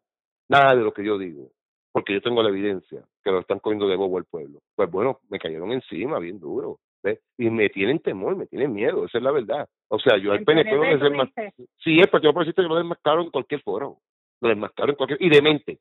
[0.50, 1.50] nada de lo que yo digo,
[1.92, 5.20] porque yo tengo la evidencia que lo están cogiendo de bobo el pueblo, pues bueno,
[5.30, 6.80] me cayeron encima bien duro.
[7.04, 7.20] ¿ves?
[7.38, 9.68] Y me tienen temor, me tienen miedo, esa es la verdad.
[9.90, 11.52] O sea, yo al PNP, lo desmascaro.
[11.84, 13.98] Sí, es porque yo por que lo desmascaro en cualquier foro.
[14.42, 15.22] Lo desmascaro en cualquier.
[15.22, 15.80] Y demente.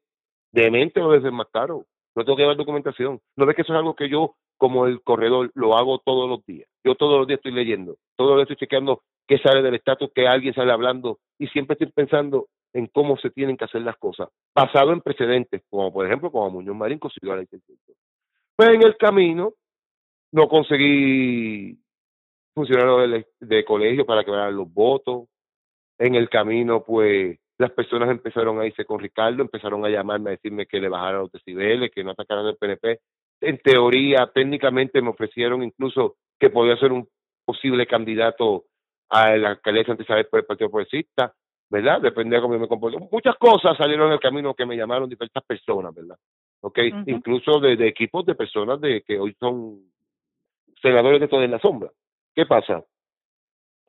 [0.50, 1.86] Demente lo desmascaro.
[2.14, 3.20] No tengo que dar documentación.
[3.36, 6.44] No ves que eso es algo que yo, como el corredor, lo hago todos los
[6.44, 6.68] días.
[6.84, 9.02] Yo todos los días estoy leyendo, todos los días estoy chequeando
[9.32, 13.30] qué sale del estatus, que alguien sale hablando y siempre estoy pensando en cómo se
[13.30, 17.34] tienen que hacer las cosas, basado en precedentes, como por ejemplo como Muñoz Marín consiguió
[17.34, 17.74] la licencia.
[18.54, 19.54] Pues en el camino
[20.32, 21.78] no conseguí
[22.54, 25.28] funcionarios de, de colegio para que vean los votos.
[25.98, 30.32] En el camino, pues las personas empezaron a irse con Ricardo, empezaron a llamarme a
[30.32, 33.00] decirme que le bajaran los decibeles, que no atacaran el PNP.
[33.40, 37.08] En teoría, técnicamente me ofrecieron incluso que podía ser un
[37.46, 38.66] posible candidato
[39.08, 41.34] a la alcaldía de Santa por el Partido Progresista,
[41.68, 42.00] ¿verdad?
[42.00, 42.98] Depende de cómo me comporto.
[43.10, 46.16] Muchas cosas salieron en el camino que me llamaron diversas personas, ¿verdad?
[46.60, 46.78] ¿Ok?
[47.06, 49.80] Incluso de, equipos de personas de que hoy son
[50.80, 51.90] senadores de toda la sombra.
[52.34, 52.84] ¿Qué pasa?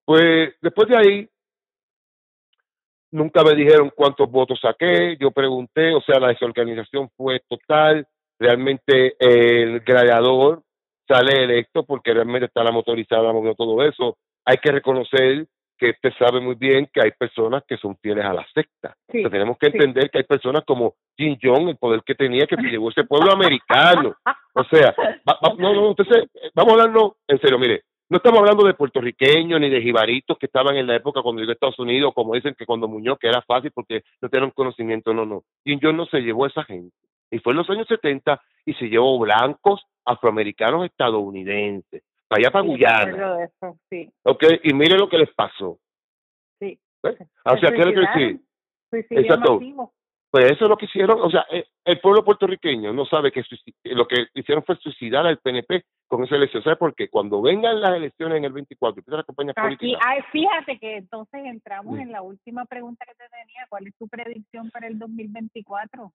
[0.06, 1.30] Pues después de ahí,
[3.12, 8.08] nunca me dijeron cuántos votos saqué, yo pregunté, o sea, la desorganización fue total,
[8.40, 10.64] realmente el gladiador
[11.08, 16.40] sale electo porque realmente está la motorizada, todo eso, hay que reconocer que usted sabe
[16.40, 18.96] muy bien que hay personas que son fieles a la secta.
[19.08, 22.90] tenemos que entender que hay personas como Jim Jong, el poder que tenía, que llevó
[22.90, 24.16] ese pueblo americano.
[24.54, 24.96] O sea,
[25.58, 29.70] no, no, entonces, vamos a hablarlo en serio, mire, no estamos hablando de puertorriqueños ni
[29.70, 32.66] de jibaritos que estaban en la época cuando llegó a Estados Unidos, como dicen que
[32.66, 35.44] cuando Muñoz, que era fácil porque no tenían conocimiento, no, no.
[35.66, 36.96] Jim Jong no se llevó a esa gente.
[37.32, 42.04] Y fue en los años 70 y se llevó blancos, afroamericanos, estadounidenses
[42.36, 43.50] allá para Guyana.
[43.90, 44.10] sí.
[44.24, 45.80] Ok, y mire lo que les pasó.
[46.60, 46.80] Sí.
[47.04, 47.18] ¿Eh?
[47.46, 49.60] O sea, ¿qué es que Exacto.
[50.34, 53.44] Pues eso es lo que hicieron, o sea, eh, el pueblo puertorriqueño no sabe que
[53.84, 56.64] lo que hicieron fue suicidar al PNP con esa elección.
[56.64, 57.08] ¿Sabes por qué?
[57.08, 59.96] Cuando vengan las elecciones en el 24, empiezan las campañas Aquí,
[60.32, 63.68] fíjate que entonces entramos en la última pregunta que te tenía.
[63.70, 66.12] ¿Cuál es tu predicción para el 2024?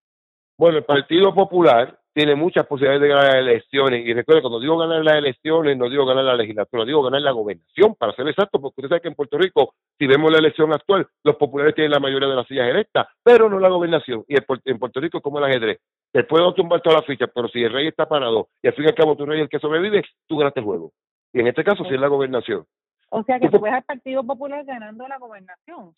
[0.58, 4.04] Bueno, el Partido Popular tiene muchas posibilidades de ganar las elecciones.
[4.04, 7.30] Y recuerde, cuando digo ganar las elecciones, no digo ganar la legislatura, digo ganar la
[7.30, 10.72] gobernación, para ser exacto, porque usted sabe que en Puerto Rico, si vemos la elección
[10.72, 14.24] actual, los populares tienen la mayoría de las sillas electas, pero no la gobernación.
[14.26, 15.78] Y en Puerto Rico, como el ajedrez,
[16.10, 18.86] te puedo tumbar todas las fichas, pero si el rey está parado y al fin
[18.86, 20.90] y al cabo tu rey es el que sobrevive, tú ganaste el juego.
[21.32, 22.64] Y en este caso, sí es la gobernación.
[23.10, 25.94] O sea que tú ves al Partido Popular ganando la gobernación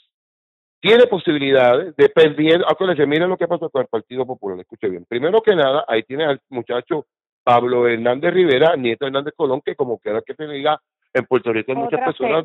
[0.81, 5.05] tiene posibilidades, dependiendo, acuérdense, miren lo que pasó con el Partido Popular, escuche bien.
[5.07, 7.07] Primero que nada, ahí tiene al muchacho
[7.45, 10.81] Pablo Hernández Rivera, nieto de Hernández Colón, que como quiera que te diga,
[11.13, 12.45] en Puerto Rico hay muchas personas...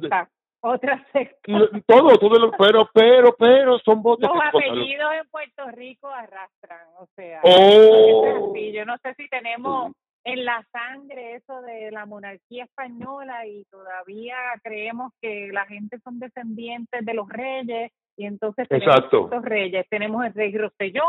[0.60, 1.54] otra secta.
[1.86, 4.30] Todo, todo, pero, pero, pero, son votos.
[4.30, 8.54] Los apellidos en Puerto Rico arrastran, o sea, oh.
[8.56, 9.94] yo no sé si tenemos
[10.26, 16.20] en la sangre eso de la monarquía española y todavía creemos que la gente son
[16.20, 21.04] descendientes de los reyes y entonces tenemos estos reyes, tenemos el rey Rosselló,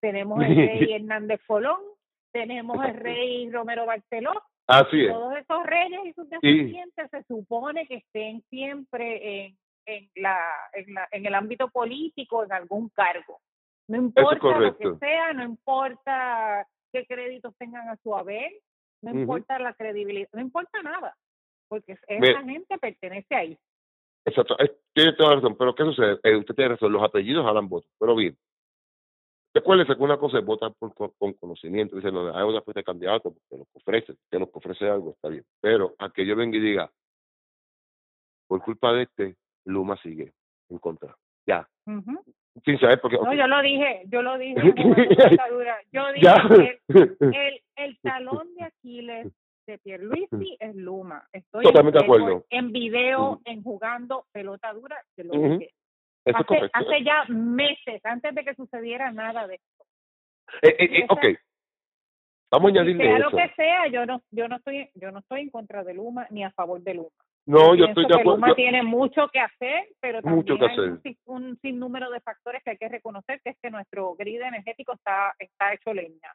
[0.00, 1.80] tenemos el rey Hernández Colón,
[2.32, 4.32] tenemos el rey Romero Barceló.
[4.66, 10.38] Así Todos esos reyes y sus descendientes se supone que estén siempre en, en, la,
[10.72, 13.40] en, la, en el ámbito político, en algún cargo.
[13.88, 18.50] No importa lo que sea, no importa qué créditos tengan a su haber,
[19.02, 21.16] no importa la credibilidad, no importa nada,
[21.68, 23.58] porque esa gente pertenece ahí.
[24.26, 24.56] Exacto,
[24.92, 26.18] tiene toda la razón, pero ¿qué sucede?
[26.24, 28.36] Eh, usted tiene razón, los apellidos jalan votos, pero bien.
[29.54, 32.84] Recuérdese que una cosa es votar por, con conocimiento, dice, no, hay una fuente de
[32.84, 35.44] candidato, porque nos ofrece, que nos ofrece algo, está bien.
[35.60, 36.90] Pero a que yo venga y diga,
[38.48, 40.32] por culpa de este, Luma sigue
[40.70, 41.16] en contra.
[41.46, 41.68] Ya.
[42.64, 43.18] Sin saber por qué.
[43.18, 44.60] No, yo lo dije, yo lo dije.
[45.92, 49.32] yo dije, el, el, talón de Aquiles
[49.66, 51.26] de Pierluisi es Luma.
[51.32, 52.44] Estoy Totalmente de acuerdo.
[52.50, 55.58] En video, en jugando pelota dura, lo.
[56.24, 59.84] Hace, hace, ya meses, antes de que sucediera nada de esto.
[60.62, 61.24] Eh, eh, eh ok.
[62.50, 65.42] Vamos a añadirle sea lo que sea, yo no, yo no estoy, yo no estoy
[65.42, 67.10] en contra de Luma ni a favor de Luma.
[67.44, 68.40] No, yo estoy de acuerdo.
[68.40, 72.88] Luma tiene mucho que hacer, pero también hay Un, sinnúmero de factores que hay que
[72.88, 76.32] reconocer, que es que nuestro grid energético está, está hecho leña.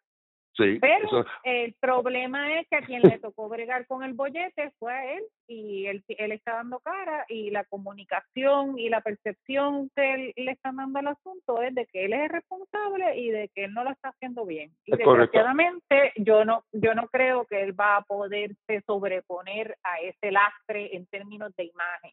[0.58, 5.14] Pero el problema es que a quien le tocó bregar con el bollete fue a
[5.14, 10.52] él y él, él está dando cara y la comunicación y la percepción que le
[10.52, 13.84] están dando al asunto es de que él es responsable y de que él no
[13.84, 14.72] lo está haciendo bien.
[14.86, 20.32] Y desgraciadamente yo no, yo no creo que él va a poderse sobreponer a ese
[20.32, 22.12] lastre en términos de imagen.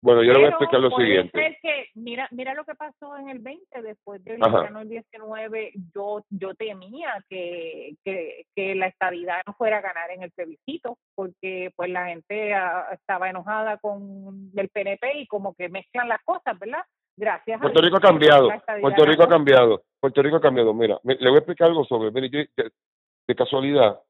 [0.00, 1.58] Bueno, yo le voy a explicar lo siguiente.
[1.60, 6.24] que, mira, mira lo que pasó en el 20, después del verano del 19, yo,
[6.30, 11.72] yo temía que, que, que la estabilidad no fuera a ganar en el plebiscito, porque
[11.74, 16.56] pues la gente ah, estaba enojada con el PNP y como que mezclan las cosas,
[16.58, 16.84] ¿verdad?
[17.16, 17.60] Gracias.
[17.60, 18.48] Puerto Rico ha cambiado,
[18.80, 20.72] Puerto Rico ha cambiado, Puerto Rico ha cambiado.
[20.72, 22.48] Mira, le voy a explicar algo sobre, de,
[23.26, 24.00] de casualidad,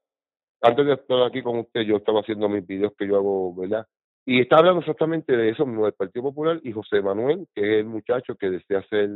[0.61, 3.87] antes de estar aquí con usted, yo estaba haciendo mis videos que yo hago, ¿verdad?
[4.29, 7.85] Y está hablando exactamente de eso del Partido Popular y José Manuel, que es el
[7.85, 9.09] muchacho que desea ser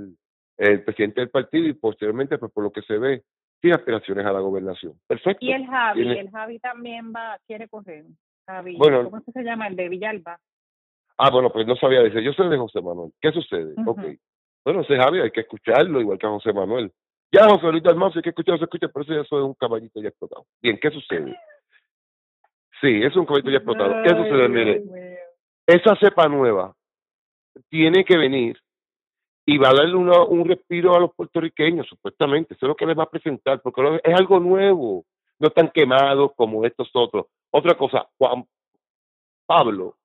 [0.58, 3.22] el presidente del partido y posteriormente, pues por lo que se ve,
[3.62, 4.94] tiene aspiraciones a la gobernación.
[5.06, 5.46] Perfecto.
[5.46, 8.06] Y el Javi, el Javi también va, quiere correr.
[8.48, 9.68] Javi, bueno, ¿cómo se llama?
[9.68, 10.40] El de Villalba.
[11.20, 12.22] Ah, bueno, pues no sabía decir.
[12.22, 13.12] Yo soy de José Manuel.
[13.22, 13.76] ¿Qué sucede?
[13.86, 14.02] Ok.
[14.66, 16.92] Bueno, ese Javi hay que escucharlo, igual que a José Manuel.
[17.32, 20.08] Ya José Luis Dalmau, hay que escucharlo, se escucha, pero eso es un caballito ya
[20.10, 20.48] explotado.
[20.60, 21.38] Bien, ¿qué sucede?
[22.84, 24.04] Sí, es un caballito ya explotado.
[24.04, 24.50] ¿Qué sucede?
[24.50, 24.84] Mire,
[25.66, 26.76] esa cepa nueva
[27.70, 28.60] tiene que venir
[29.46, 32.56] y va a darle un respiro a los puertorriqueños, supuestamente.
[32.56, 35.06] Eso es lo que les va a presentar, porque es algo nuevo.
[35.40, 37.28] No están quemados como estos otros.
[37.52, 38.44] Otra cosa, Juan
[39.46, 39.96] Pablo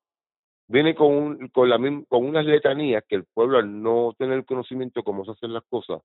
[0.69, 5.01] viene con, un, con, la, con unas letanías que el pueblo al no tener conocimiento
[5.01, 6.01] de cómo se hacen las cosas,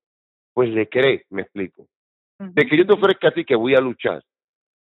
[0.53, 1.85] pues le cree, me explico.
[2.39, 4.23] De que yo te ofrezca a ti que voy a luchar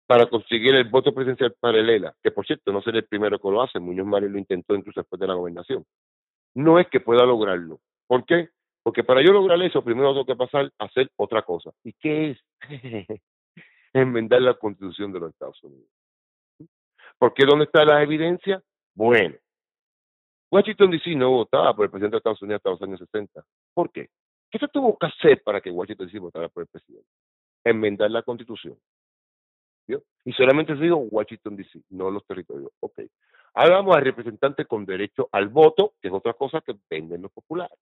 [0.08, 3.62] para conseguir el voto presidencial paralela, que por cierto no seré el primero que lo
[3.62, 5.86] hace, Muñoz Marín lo intentó incluso después de la gobernación.
[6.54, 7.80] No es que pueda lograrlo.
[8.08, 8.50] ¿Por qué?
[8.84, 11.72] Porque para yo lograr eso, primero tengo que pasar a hacer otra cosa.
[11.84, 12.40] ¿Y qué es?
[13.94, 15.90] Enmendar la constitución de los Estados Unidos.
[17.18, 18.62] ¿Por qué dónde está la evidencia?
[18.94, 19.36] Bueno,
[20.52, 23.44] Washington DC no votaba por el presidente de Estados Unidos hasta los años 60.
[23.74, 24.10] ¿Por qué?
[24.52, 27.10] ¿Qué se tuvo que hacer para que Washington DC votara por el presidente?
[27.64, 28.78] Enmendar la constitución.
[29.88, 32.72] Y solamente se dijo Washington DC, no los territorios.
[32.80, 33.00] Ok.
[33.54, 37.32] Ahora vamos a representantes con derecho al voto, que es otra cosa que venden los
[37.32, 37.78] populares.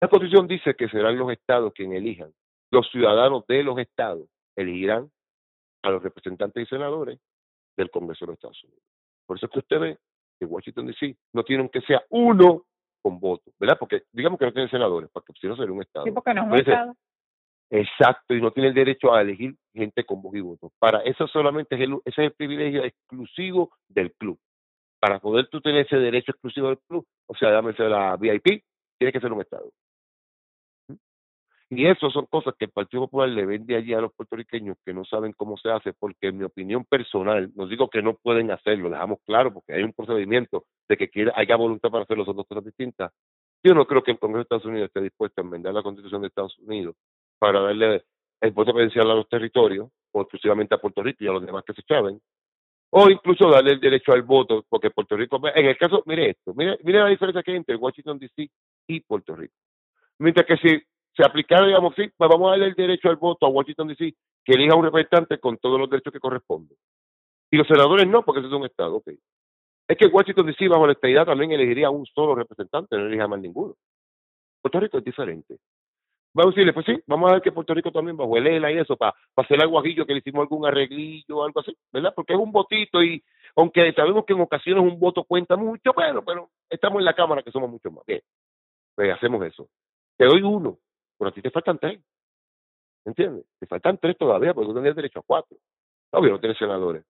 [0.00, 2.32] La Constitución dice que serán los estados quienes elijan.
[2.70, 5.10] Los ciudadanos de los estados elegirán
[5.82, 7.18] a los representantes y senadores
[7.76, 8.82] del Congreso de los Estados Unidos.
[9.26, 9.98] Por eso es que usted ve
[10.38, 12.64] que Washington DC no tiene que sea uno
[13.00, 13.78] con voto, ¿verdad?
[13.78, 16.04] Porque digamos que no tiene senadores, porque si no sería un estado.
[16.04, 16.96] Sí, porque no es un estado.
[17.70, 20.72] Exacto, y no tiene el derecho a elegir gente con voz y voto.
[20.78, 24.38] Para eso solamente es el, ese es el privilegio exclusivo del club.
[25.00, 28.64] Para poder tú tener ese derecho exclusivo del club, o sea, llámese la VIP,
[28.98, 29.70] tiene que ser un Estado.
[31.70, 34.94] Y eso son cosas que el Partido Popular le vende allí a los puertorriqueños que
[34.94, 38.50] no saben cómo se hace, porque en mi opinión personal, no digo que no pueden
[38.50, 42.36] hacerlo, dejamos claro, porque hay un procedimiento de que quiera, haya voluntad para hacerlo, son
[42.36, 43.12] dos cosas distintas.
[43.62, 46.22] Yo no creo que el Congreso de Estados Unidos esté dispuesto a enmendar la Constitución
[46.22, 46.96] de Estados Unidos
[47.38, 48.04] para darle
[48.40, 51.64] el voto presidencial a los territorios, o exclusivamente a Puerto Rico y a los demás
[51.64, 52.20] que se echaban,
[52.90, 56.54] o incluso darle el derecho al voto, porque Puerto Rico, en el caso, mire esto,
[56.54, 58.50] mire, mire la diferencia que hay entre Washington DC
[58.86, 59.54] y Puerto Rico.
[60.18, 60.82] Mientras que si
[61.14, 64.14] se aplicara, digamos, sí, pues vamos a darle el derecho al voto a Washington DC,
[64.44, 66.76] que elija un representante con todos los derechos que corresponden.
[67.50, 69.02] Y los senadores no, porque ese es un Estado.
[69.88, 73.40] Es que Washington DC, bajo la estadidad, también elegiría un solo representante, no elegía más
[73.40, 73.74] ninguno.
[74.60, 75.58] Puerto Rico es diferente.
[76.38, 78.70] Vamos a decirle, pues sí, vamos a ver que Puerto Rico también bajo el ELA
[78.70, 82.12] y eso, para hacer algo guajillo que le hicimos algún arreglillo o algo así, ¿verdad?
[82.14, 83.24] Porque es un votito y
[83.56, 87.42] aunque sabemos que en ocasiones un voto cuenta mucho, bueno, pero estamos en la Cámara
[87.42, 88.06] que somos mucho más.
[88.06, 88.20] Bien,
[88.94, 89.68] pues hacemos eso.
[90.16, 90.78] Te doy uno,
[91.18, 92.00] pero a ti te faltan tres.
[93.04, 93.44] ¿entiendes?
[93.58, 95.58] Te faltan tres todavía porque tú tendrías derecho a cuatro.
[96.12, 97.02] Obvio, no tienes senadores.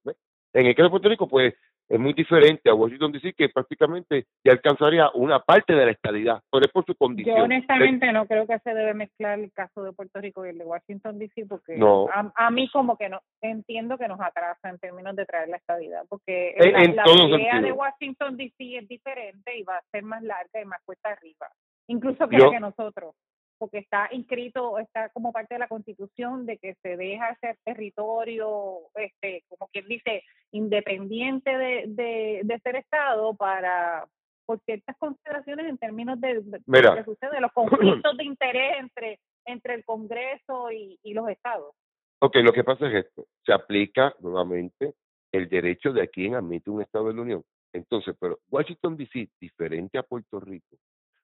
[0.54, 1.52] En el caso de Puerto Rico, pues
[1.88, 6.42] es muy diferente a Washington DC, que prácticamente ya alcanzaría una parte de la estadidad,
[6.50, 7.36] pero es por su condición.
[7.36, 10.58] Yo honestamente no creo que se debe mezclar el caso de Puerto Rico y el
[10.58, 12.06] de Washington DC, porque no.
[12.12, 16.04] a, mí como que no entiendo que nos atrasa en términos de traer la estadidad,
[16.08, 20.64] porque la, idea de Washington DC es diferente y va a ser más larga y
[20.66, 21.48] más cuesta arriba,
[21.86, 23.14] incluso que la que nosotros
[23.58, 28.78] porque está inscrito, está como parte de la constitución de que se deja ser territorio,
[28.94, 34.06] este, como quien dice, independiente de, de, ser Estado para
[34.46, 39.74] por ciertas consideraciones en términos de, lo que sucede, los conflictos de interés entre, entre
[39.74, 41.74] el Congreso y, y los Estados.
[42.20, 44.94] Ok, lo que pasa es esto, se aplica nuevamente
[45.32, 47.44] el derecho de a quien admite un Estado de la Unión.
[47.72, 50.76] Entonces, pero Washington DC, diferente a Puerto Rico,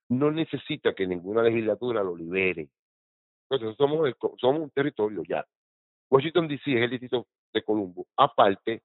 [0.08, 2.68] no necesita que ninguna legislatura lo libere.
[3.48, 5.44] Entonces, somos, somos un territorio ya.
[6.10, 8.06] Washington DC es el distrito de Columbo.
[8.16, 8.82] Aparte,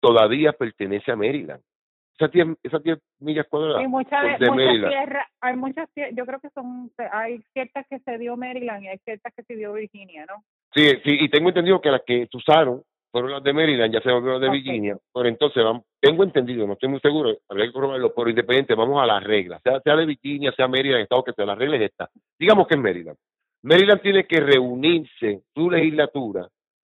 [0.00, 1.62] todavía pertenece a Maryland.
[2.16, 2.80] Esas 10, esas
[3.18, 5.16] millas cuadradas hay muchas, de Maryland.
[5.40, 9.32] hay muchas, yo creo que son, hay ciertas que se dio Maryland y hay ciertas
[9.34, 10.44] que se dio Virginia, ¿no?
[10.74, 12.84] Sí, sí, y tengo entendido que las que usaron
[13.14, 14.98] fueron las de Maryland, ya se volvieron las de Virginia.
[15.14, 19.00] Pero entonces, vamos, tengo entendido, no estoy muy seguro, habría que comprobarlo, por independiente, vamos
[19.00, 22.08] a las reglas, sea, sea de Virginia, sea Maryland, Estado que sea, las reglas están.
[22.36, 23.16] Digamos que es Maryland.
[23.62, 26.48] Maryland tiene que reunirse su legislatura,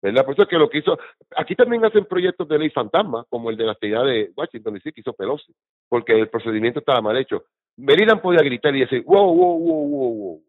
[0.01, 0.25] ¿verdad?
[0.25, 0.97] Por eso es que lo que hizo,
[1.37, 4.93] aquí también hacen proyectos de ley fantasma, como el de la ciudad de Washington DC
[4.93, 5.53] que hizo Pelosi,
[5.89, 7.43] porque el procedimiento estaba mal hecho.
[7.77, 10.43] Maryland podía gritar y decir, wow, wow, wow, wow, wow.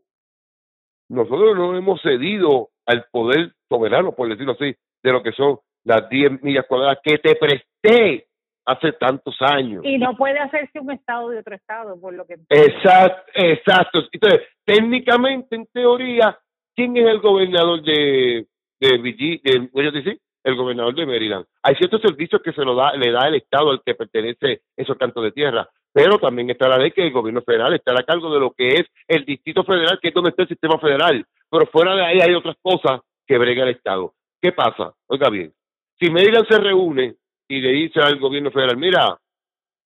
[1.10, 6.10] Nosotros no hemos cedido al poder soberano, por decirlo así, de lo que son las
[6.10, 8.28] 10 millas cuadradas que te presté
[8.66, 9.84] hace tantos años.
[9.86, 12.38] Y no puede hacerse un estado de otro estado, por lo que...
[12.50, 14.00] Exacto, exacto.
[14.12, 16.38] Entonces, técnicamente, en teoría,
[16.76, 18.48] ¿quién es el gobernador de,
[18.80, 21.46] de, de, El gobernador de Maryland.
[21.62, 24.98] Hay ciertos servicios que se lo da, le da el estado al que pertenece esos
[24.98, 28.34] cantos de tierra, pero también está la ley que el gobierno federal está a cargo
[28.34, 31.24] de lo que es el distrito federal, que es donde está el sistema federal.
[31.50, 34.14] Pero fuera de ahí hay otras cosas que brega el estado.
[34.46, 34.94] ¿Qué pasa?
[35.08, 35.52] Oiga bien,
[36.00, 37.16] si Maryland se reúne
[37.48, 39.18] y le dice al gobierno federal, mira,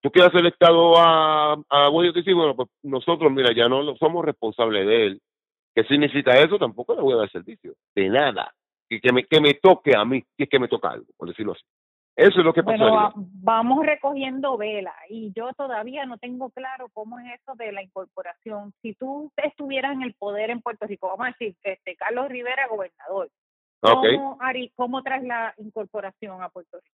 [0.02, 4.86] tú quieres el Estado a, a Washington, bueno, pues nosotros, mira, ya no somos responsables
[4.86, 5.22] de él.
[5.74, 6.60] ¿Qué significa eso?
[6.60, 8.54] Tampoco le voy a dar servicio, de nada.
[8.90, 11.30] Y que me, que me toque a mí, y es que me toca algo, por
[11.30, 11.64] decirlo así.
[12.18, 12.78] Eso es lo que pasa.
[12.78, 17.82] Bueno, vamos recogiendo vela y yo todavía no tengo claro cómo es eso de la
[17.82, 18.74] incorporación.
[18.82, 22.68] Si tú estuvieras en el poder en Puerto Rico, vamos a decir, este Carlos Rivera,
[22.68, 23.30] gobernador,
[23.82, 26.96] ¿Cómo, Ari, ¿Cómo traes la incorporación a Puerto Rico?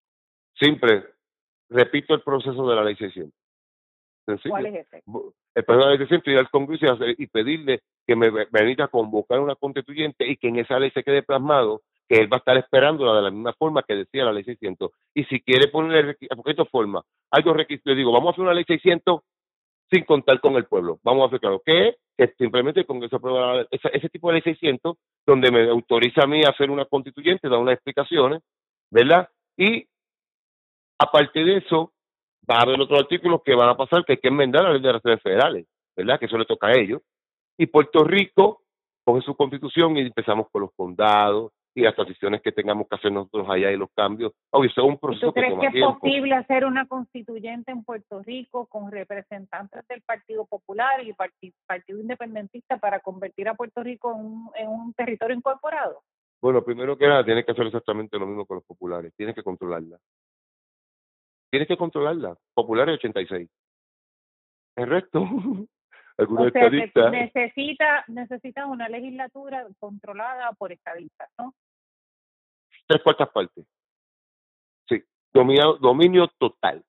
[0.60, 1.06] Simple.
[1.70, 3.34] Repito el proceso de la ley 600.
[4.48, 5.04] ¿Cuál es ese?
[5.56, 6.86] El proceso de la ley 600 ir al Congreso
[7.18, 11.24] y, pedirle que me permita convocar una constituyente y que en esa ley se quede
[11.24, 14.44] plasmado que él va a estar esperándola de la misma forma que decía la ley
[14.44, 14.92] 600.
[15.14, 18.66] Y si quiere ponerle esto forma, algo requisito, le digo, vamos a hacer una ley
[18.66, 19.22] 600
[19.90, 21.00] sin contar con el pueblo.
[21.04, 21.96] Vamos a hacer claro que
[22.38, 26.50] simplemente el Congreso aprueba ese, tipo de ley 600, donde me autoriza a mí a
[26.50, 28.42] hacer una constituyente, da unas explicaciones,
[28.90, 29.30] ¿verdad?
[29.58, 29.88] Y
[31.00, 31.92] aparte de eso,
[32.50, 34.82] va a haber otros artículos que van a pasar que hay que enmendar la ley
[34.82, 35.66] de relaciones federales,
[35.96, 36.20] ¿verdad?
[36.20, 37.02] Que eso le toca a ellos.
[37.58, 38.62] Y Puerto Rico
[39.04, 43.12] coge su constitución y empezamos con los condados, y las transiciones que tengamos que hacer
[43.12, 44.34] nosotros allá y los cambios.
[44.52, 48.68] Obvio, es un proceso ¿Tú crees que, es posible hacer una constituyente en Puerto Rico
[48.68, 54.26] con representantes del Partido Popular y Partido, Partido Independentista para convertir a Puerto Rico en
[54.26, 56.02] un, en un territorio incorporado?
[56.42, 59.14] Bueno, primero que nada, tienes que hacer exactamente lo mismo con los populares.
[59.16, 59.98] Tienes que controlarla.
[61.50, 62.36] Tienes que controlarla.
[62.54, 63.50] Populares 86.
[64.76, 65.24] El resto,
[66.18, 67.12] algunos estadistas.
[67.12, 71.54] Necesita, necesita una legislatura controlada por estadistas, ¿no?
[72.88, 73.66] Tres cuartas partes.
[74.88, 75.02] Sí,
[75.34, 76.84] dominio, dominio total.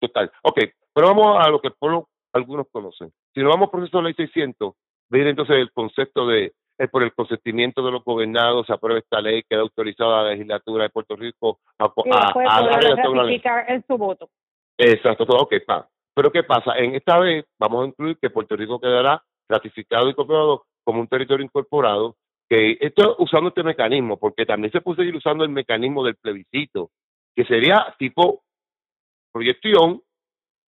[0.00, 0.32] Total.
[0.42, 0.58] Ok,
[0.94, 3.12] pero vamos a lo que por algunos conocen.
[3.34, 4.74] Si nos vamos al proceso de ley 600,
[5.10, 6.52] viene entonces el concepto de
[6.90, 10.90] por el consentimiento de los gobernados se aprueba esta ley, queda autorizada la legislatura de
[10.90, 14.30] Puerto Rico a, a, a, ratificar en su voto.
[14.76, 15.88] Exacto, todo, ok, pa.
[16.14, 16.76] Pero ¿qué pasa?
[16.76, 21.08] En esta vez vamos a incluir que Puerto Rico quedará ratificado y incorporado como un
[21.08, 22.16] territorio incorporado
[22.52, 26.90] que esto usando este mecanismo, porque también se puede seguir usando el mecanismo del plebiscito,
[27.34, 28.42] que sería tipo
[29.32, 30.02] proyección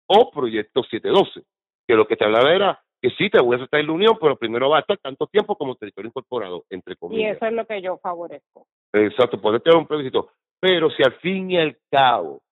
[0.07, 1.43] o proyecto 712,
[1.89, 4.17] que lo que te hablaba era que sí te voy a aceptar en la unión,
[4.21, 7.33] pero primero va a estar tanto tiempo como territorio incorporado, entre comillas.
[7.33, 8.65] Y eso es lo que yo favorezco.
[8.93, 10.31] Exacto, poder tener un plebiscito.
[10.61, 12.43] Pero si al fin y al cabo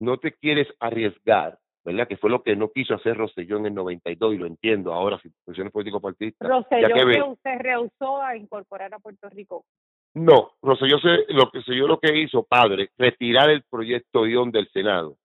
[0.00, 2.06] no te quieres arriesgar ¿verdad?
[2.08, 5.18] Que fue lo que no quiso hacer Rosselló en el 92 y lo entiendo ahora,
[5.20, 6.48] situaciones político-partidistas.
[6.48, 9.64] Rosselló que, usted rehusó a incorporar a Puerto Rico.
[10.14, 14.68] No, Rosselló, se, lo, que, yo lo que hizo, padre, retirar el proyecto guion del
[14.70, 15.16] Senado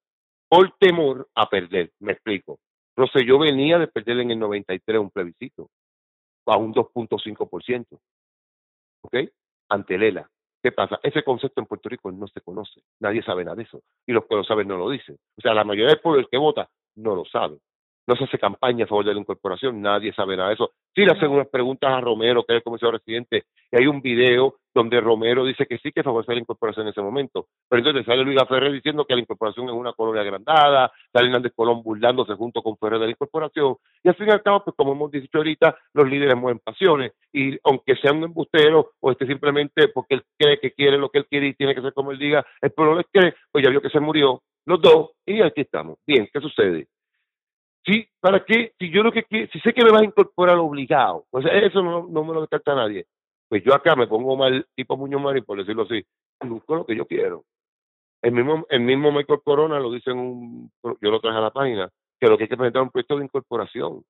[0.49, 2.59] por temor a perder, me explico.
[2.95, 5.69] Rosselló venía de perder en el 93 un plebiscito
[6.45, 7.99] a un 2.5%,
[9.01, 9.15] ¿ok?
[9.69, 10.29] Ante Lela.
[10.63, 10.99] ¿Qué pasa?
[11.03, 14.25] Ese concepto en Puerto Rico no se conoce, nadie sabe nada de eso, y los
[14.25, 15.17] que lo saben no lo dicen.
[15.37, 17.59] O sea, la mayoría del pueblo que vota no lo sabe
[18.07, 20.71] no se hace campaña a favor de la incorporación, nadie sabe nada de eso.
[20.95, 24.01] Sí le hacen unas preguntas a Romero, que es el comisario residente, y hay un
[24.01, 27.47] video donde Romero dice que sí que favorece la incorporación en ese momento.
[27.67, 31.51] Pero entonces sale Luis Ferrer diciendo que la incorporación es una colonia agrandada, sale Hernández
[31.55, 34.75] Colón burlándose junto con Ferrer de la incorporación, y al fin y al cabo, pues
[34.75, 39.27] como hemos dicho ahorita, los líderes mueven pasiones, y aunque sea un embustero, o esté
[39.27, 42.11] simplemente porque él cree que quiere lo que él quiere y tiene que ser como
[42.11, 45.41] él diga, el pueblo le cree, pues ya vio que se murió, los dos, y
[45.41, 45.97] aquí estamos.
[46.05, 46.87] Bien, ¿qué sucede?
[47.87, 48.73] Sí, ¿para qué?
[48.77, 52.23] Si yo lo que si sé que me vas a incorporar obligado, pues eso no,
[52.23, 53.05] me lo descarta nadie.
[53.47, 56.03] Pues yo acá me pongo mal, tipo Muñoz Marín, por decirlo así,
[56.41, 57.45] busco lo que yo quiero.
[58.21, 61.51] El mismo, el mismo Michael Corona lo dice en un, yo lo traje a la
[61.51, 64.03] página, que lo que hay que presentar es un proyecto de incorporación.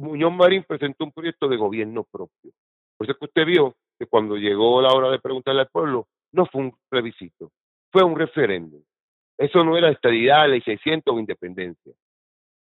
[0.00, 2.50] Muñoz Marín presentó un proyecto de gobierno propio.
[2.96, 6.46] Por eso que usted vio que cuando llegó la hora de preguntarle al pueblo, no
[6.46, 7.52] fue un plebiscito,
[7.92, 8.82] fue un referéndum.
[9.38, 11.92] Eso no era estadidad, ley 600 o independencia.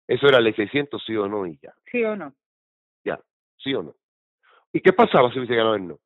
[0.06, 1.74] Eso era ley 600, sí o no, y ya.
[1.90, 2.32] Sí o no.
[3.04, 3.20] Ya,
[3.58, 3.94] sí o no.
[4.72, 5.98] ¿Y qué pasaba si hubiese ganado el no?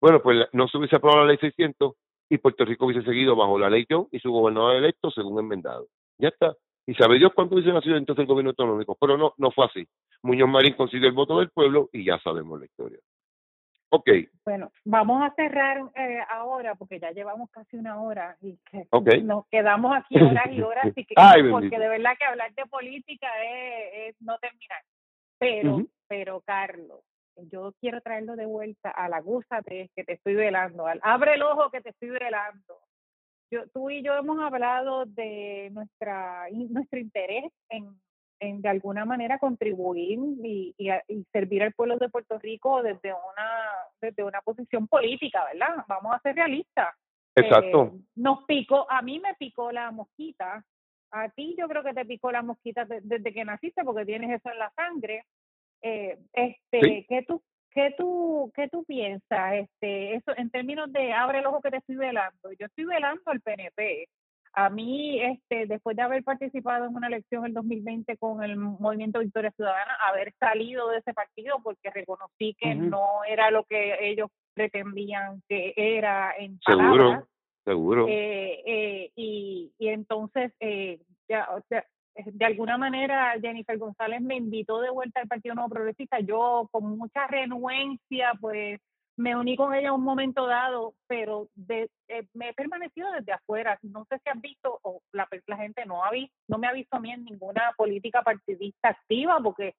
[0.00, 1.94] Bueno, pues no se hubiese aprobado la ley 600
[2.28, 5.88] y Puerto Rico hubiese seguido bajo la ley John y su gobernador electo según enmendado.
[6.18, 6.56] Ya está.
[6.86, 8.96] Y sabe Dios cuánto hubiese nacido entonces el gobierno autonómico.
[9.00, 9.86] Pero no, no fue así.
[10.22, 12.98] Muñoz Marín consiguió el voto del pueblo y ya sabemos la historia.
[13.94, 14.08] Ok.
[14.46, 18.88] Bueno, vamos a cerrar eh, ahora porque ya llevamos casi una hora y que
[19.22, 21.14] nos quedamos aquí horas y horas y que,
[21.50, 24.82] porque de verdad que hablar de política es, no terminar.
[25.38, 27.00] Pero, pero Carlos,
[27.36, 31.42] yo quiero traerlo de vuelta a la de que te estoy velando, al abre el
[31.42, 32.78] ojo que te estoy velando.
[33.50, 37.94] Yo, tú y yo hemos hablado de nuestra nuestro interés en
[38.42, 43.48] en de alguna manera contribuir y, y, servir al pueblo de Puerto Rico desde una
[44.00, 45.84] desde una posición política, ¿verdad?
[45.88, 46.94] Vamos a ser realistas.
[47.36, 47.92] Exacto.
[47.94, 50.64] Eh, nos picó, a mí me picó la mosquita,
[51.12, 54.50] a ti yo creo que te picó la mosquita desde que naciste porque tienes eso
[54.50, 55.24] en la sangre.
[55.80, 57.42] Eh, este, ¿qué tú
[57.74, 59.54] ¿Qué tú, ¿Qué tú piensas?
[59.54, 62.52] Este, eso en términos de abre el ojo que te estoy velando.
[62.58, 64.08] Yo estoy velando al PNP.
[64.54, 69.20] A mí, este, después de haber participado en una elección en 2020 con el Movimiento
[69.20, 74.28] Victoria Ciudadana, haber salido de ese partido porque reconocí que no era lo que ellos
[74.54, 76.92] pretendían que era en palabras.
[76.92, 77.28] Seguro,
[77.64, 78.06] seguro.
[78.08, 84.36] Eh, eh, y, y entonces, eh, ya, o sea, de alguna manera Jennifer González me
[84.36, 86.20] invitó de vuelta al Partido Nuevo Progresista.
[86.20, 88.80] Yo con mucha renuencia, pues
[89.22, 93.78] me uní con ella un momento dado, pero de, eh, me he permanecido desde afuera.
[93.82, 96.72] No sé si has visto, o la, la gente no, ha visto, no me ha
[96.72, 99.74] visto a mí en ninguna política partidista activa, porque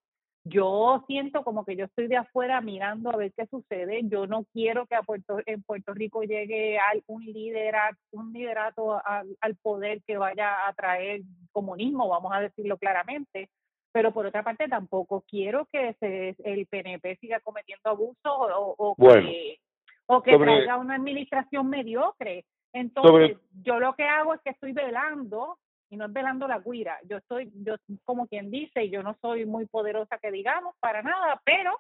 [0.46, 4.02] yo siento como que yo estoy de afuera mirando a ver qué sucede.
[4.06, 9.56] Yo no quiero que a Puerto, en Puerto Rico llegue un liderato, un liderato al
[9.62, 11.22] poder que vaya a traer
[11.52, 13.50] comunismo, vamos a decirlo claramente
[13.94, 18.96] pero por otra parte tampoco quiero que se, el PNP siga cometiendo abusos o, o
[18.96, 19.60] que,
[20.08, 22.44] o que traiga una administración mediocre.
[22.74, 25.60] Entonces, yo lo que hago es que estoy velando,
[25.92, 29.46] y no es velando la guira, yo estoy, yo como quien dice, yo no soy
[29.46, 31.80] muy poderosa que digamos, para nada, pero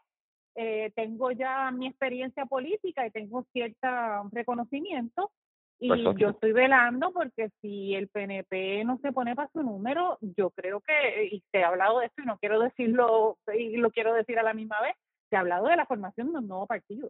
[0.54, 3.88] eh, tengo ya mi experiencia política y tengo cierto
[4.32, 5.32] reconocimiento
[5.80, 10.50] y yo estoy velando porque si el PNP no se pone para su número, yo
[10.52, 14.14] creo que, y se ha hablado de esto y no quiero decirlo, y lo quiero
[14.14, 14.96] decir a la misma vez,
[15.30, 17.10] se ha hablado de la formación de un nuevo partido.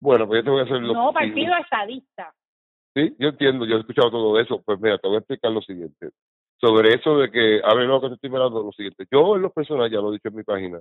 [0.00, 2.34] Bueno, pues yo te voy a hacer lo Nuevo partido estadista.
[2.94, 4.60] Sí, yo entiendo, yo he escuchado todo eso.
[4.62, 6.10] Pues mira, te voy a explicar lo siguiente.
[6.60, 9.06] Sobre eso de que, a ver, lo que te estoy velando, lo siguiente.
[9.10, 10.80] Yo en los personas, ya lo he dicho en mi página,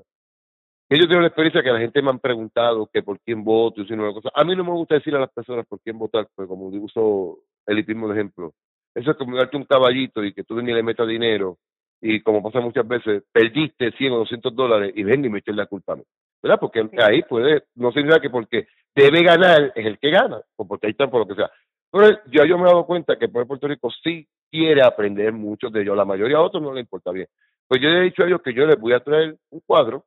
[0.96, 3.88] ellos tienen la experiencia que la gente me han preguntado que por quién voto y
[3.88, 4.30] si no cosa.
[4.36, 7.40] A mí no me gusta decir a las personas por quién votar, porque como uso
[7.66, 8.54] elitismo de ejemplo.
[8.94, 11.58] Eso es como darte un caballito y que tú ni le metas dinero
[12.02, 15.56] y como pasa muchas veces, perdiste 100 o 200 dólares y ven y me eches
[15.56, 16.04] la culpa a mí.
[16.44, 16.60] ¿Verdad?
[16.60, 20.88] Porque ahí puede, no significa que porque debe ganar es el que gana, o porque
[20.88, 21.52] ahí está por lo que sea.
[21.92, 25.72] Pero ya yo me he dado cuenta que por Puerto Rico sí quiere aprender muchos
[25.72, 27.28] de ellos, la mayoría a otros no le importa bien.
[27.68, 30.04] Pues yo he dicho a ellos que yo les voy a traer un cuadro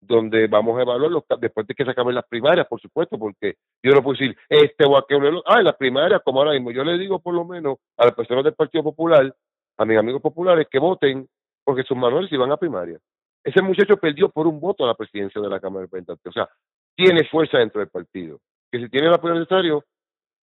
[0.00, 3.56] donde vamos a evaluar los, después de que se acaben las primarias, por supuesto, porque
[3.82, 6.84] yo no puedo decir este o aquel, ah, en las primarias, como ahora mismo, yo
[6.84, 9.34] le digo por lo menos a las personas del Partido Popular
[9.78, 11.28] a mis amigos populares que voten
[11.64, 12.98] porque sus Manuel si van a primaria.
[13.44, 16.26] Ese muchacho perdió por un voto a la presidencia de la Cámara de Representantes.
[16.26, 16.48] O sea,
[16.96, 18.40] tiene fuerza dentro del partido.
[18.70, 19.84] Que si tiene el apoyo necesario,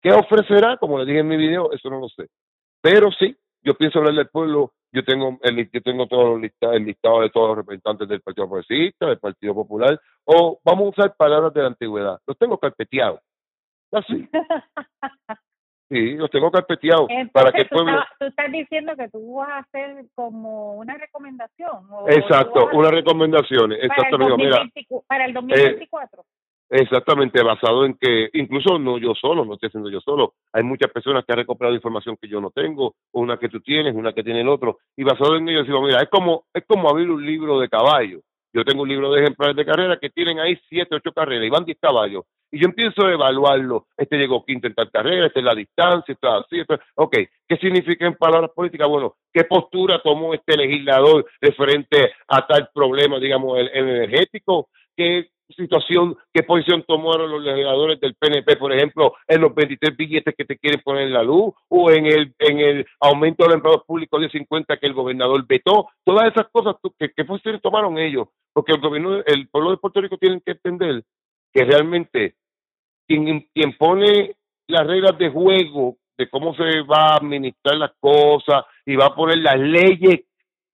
[0.02, 0.78] ¿qué ofrecerá?
[0.78, 2.28] Como le dije en mi video, eso no lo sé.
[2.82, 4.74] Pero sí, yo pienso hablar del pueblo.
[4.98, 9.06] Yo tengo el, yo tengo todo el listado de todos los representantes del Partido Progresista,
[9.06, 12.19] del Partido Popular, o vamos a usar palabras de la antigüedad.
[12.26, 13.19] Los tengo carpeteados.
[13.91, 14.28] Así.
[15.90, 17.07] Sí, los tengo carpeteados.
[17.32, 18.03] para que el pueblo...
[18.19, 21.88] tú, estás diciendo que tú vas a hacer como una recomendación.
[22.10, 23.72] Exacto, una recomendación.
[23.72, 24.86] Exactamente.
[25.07, 26.22] Para el 2024.
[26.22, 26.26] Eh,
[26.69, 30.34] exactamente, basado en que, incluso no yo solo, no estoy haciendo yo solo.
[30.53, 33.95] Hay muchas personas que han recuperado información que yo no tengo, una que tú tienes,
[33.95, 34.80] una que tiene el otro.
[34.95, 38.22] Y basado en ello, digo, mira, es como, es como abrir un libro de caballo.
[38.53, 41.49] Yo tengo un libro de ejemplares de carrera que tienen ahí siete, ocho carreras y
[41.49, 43.88] van diez caballos y yo empiezo a evaluarlo.
[43.98, 47.18] Este llegó quinto en tal carrera, este es la distancia, esto así, esto, ok,
[47.48, 48.88] ¿qué significa en palabras políticas?
[48.88, 54.69] Bueno, ¿qué postura tomó este legislador referente a tal problema, digamos, el, energético?
[54.95, 60.36] ¿Qué situación, qué posición tomaron los legisladores del PNP, por ejemplo, en los 23 billetes
[60.36, 63.56] que te quieren poner en la luz o en el en el aumento de los
[63.56, 65.88] empleados públicos de 50 que el gobernador vetó?
[66.03, 68.28] Todas esas cosas, ¿qué, qué posición tomaron ellos?
[68.53, 71.03] Porque el gobierno, el pueblo de Puerto Rico tiene que entender
[71.53, 72.36] que realmente
[73.07, 74.36] quien, quien pone
[74.68, 79.15] las reglas de juego de cómo se va a administrar las cosas y va a
[79.15, 80.26] poner las leyes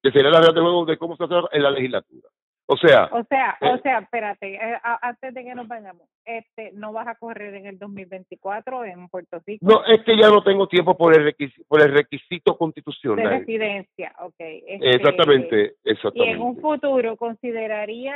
[0.01, 2.29] que serían las reglas de juego de cómo se hace en la legislatura.
[2.73, 6.71] O sea, o sea, o eh, sea, espérate, eh, antes de que nos vayamos, este,
[6.73, 9.63] no vas a correr en el 2024 en Puerto Rico.
[9.63, 13.29] No, es que ya no tengo tiempo por el requisito, por el requisito constitucional.
[13.29, 14.33] De residencia, ok.
[14.39, 16.31] Este, exactamente, exactamente.
[16.31, 18.15] ¿Y en un futuro consideraría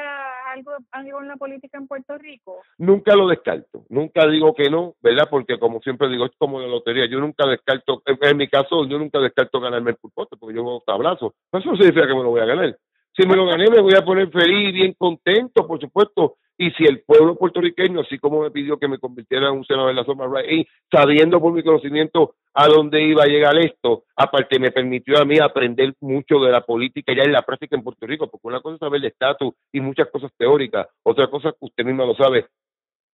[0.51, 2.61] algo, algo en la política en Puerto Rico?
[2.79, 5.27] Nunca lo descarto, nunca digo que no, ¿verdad?
[5.29, 8.97] Porque como siempre digo, es como la lotería, yo nunca descarto, en, mi caso, yo
[8.97, 11.35] nunca descarto ganarme el pulpote, porque yo hago tablazo.
[11.51, 12.75] Eso no significa que me lo voy a ganar
[13.17, 16.37] si me lo gané, me voy a poner feliz bien contento, por supuesto.
[16.55, 19.89] Y si el pueblo puertorriqueño, así como me pidió que me convirtiera en un senador
[19.89, 24.59] de la zona y sabiendo por mi conocimiento a dónde iba a llegar esto, aparte
[24.59, 28.05] me permitió a mí aprender mucho de la política ya en la práctica en Puerto
[28.05, 31.57] Rico, porque una cosa es saber el estatus y muchas cosas teóricas, otra cosa que
[31.61, 32.47] usted misma lo sabe,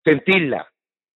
[0.03, 0.67] sentirla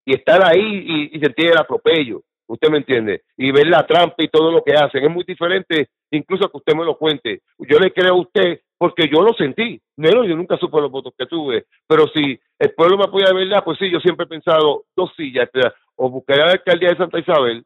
[0.04, 4.22] y estar ahí y, y sentir el atropello usted me entiende, y ver la trampa
[4.22, 5.04] y todo lo que hacen.
[5.04, 7.42] Es muy diferente, incluso que usted me lo cuente.
[7.58, 9.80] Yo le creo a usted porque yo lo sentí.
[9.96, 13.34] No, yo nunca supe los votos que tuve, pero si el pueblo me apoya de
[13.34, 15.50] verdad, pues sí, yo siempre he pensado dos sillas,
[15.96, 17.64] o buscar a la alcaldía de Santa Isabel,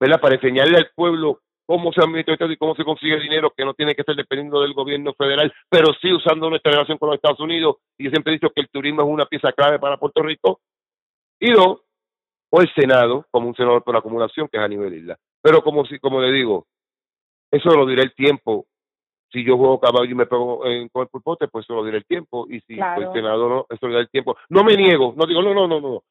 [0.00, 0.20] ¿verdad?
[0.20, 3.94] Para enseñarle al pueblo cómo se administra y cómo se consigue dinero, que no tiene
[3.94, 7.76] que ser dependiendo del gobierno federal, pero sí usando nuestra relación con los Estados Unidos.
[7.98, 10.60] Y yo siempre he dicho que el turismo es una pieza clave para Puerto Rico.
[11.40, 11.80] Y dos,
[12.50, 15.18] o el Senado, como un senador por acumulación, que es a nivel isla.
[15.42, 16.66] Pero como, si, como le digo,
[17.50, 18.66] eso lo dirá el tiempo
[19.34, 21.98] si yo juego caballo y me pego en, con el pulpote, pues eso lo dirá
[21.98, 22.46] el tiempo.
[22.48, 24.36] Y si el senador no, eso lo dirá el tiempo.
[24.48, 26.02] No me niego, no digo, no, no, no, no.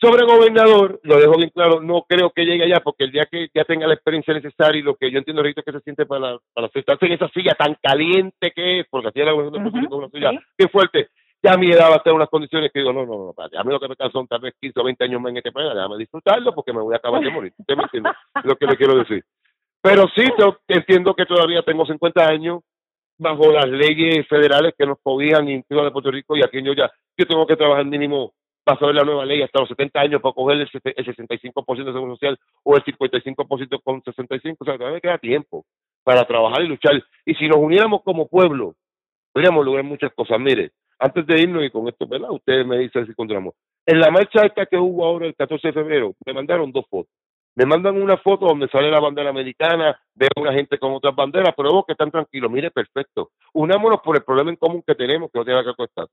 [0.00, 3.48] Sobre gobernador, lo dejo bien claro, no creo que llegue allá, porque el día que
[3.54, 6.38] ya tenga la experiencia necesaria y lo que yo entiendo ahorita que se siente para,
[6.54, 10.08] para sentarse en esa silla tan caliente que es, porque así la gobernador de una
[10.08, 11.10] silla, qué fuerte,
[11.42, 13.64] ya a mi edad va a estar unas condiciones que digo, no, no, no, a
[13.64, 15.68] mí lo que me son tal vez 15 o 20 años más en este país,
[15.74, 17.52] déjame disfrutarlo porque me voy a acabar de morir.
[17.58, 18.10] Usted me entiende
[18.44, 19.22] lo que le quiero decir.
[19.82, 20.24] Pero sí,
[20.68, 22.60] entiendo que todavía tengo 50 años,
[23.20, 26.90] bajo las leyes federales que nos cobijan incluso de Puerto Rico y aquí yo ya,
[27.18, 28.32] yo tengo que trabajar mínimo
[28.64, 32.14] basado en la nueva ley hasta los 70 años para coger el, 65% de seguro
[32.14, 35.64] social o el 55% con 65, o sea, todavía queda tiempo
[36.02, 37.02] para trabajar y luchar.
[37.26, 38.74] Y si nos uniéramos como pueblo,
[39.32, 40.40] podríamos lograr muchas cosas.
[40.40, 42.30] Mire, antes de irnos y con esto, ¿verdad?
[42.30, 43.54] Ustedes me dicen si encontramos.
[43.86, 47.12] En la marcha esta que hubo ahora el 14 de febrero, me mandaron dos fotos.
[47.56, 51.14] Me mandan una foto donde sale la bandera americana, veo a una gente con otras
[51.14, 53.30] banderas, pero vos que están tranquilos, mire, perfecto.
[53.52, 56.08] Unámonos por el problema en común que tenemos, que no tiene que ver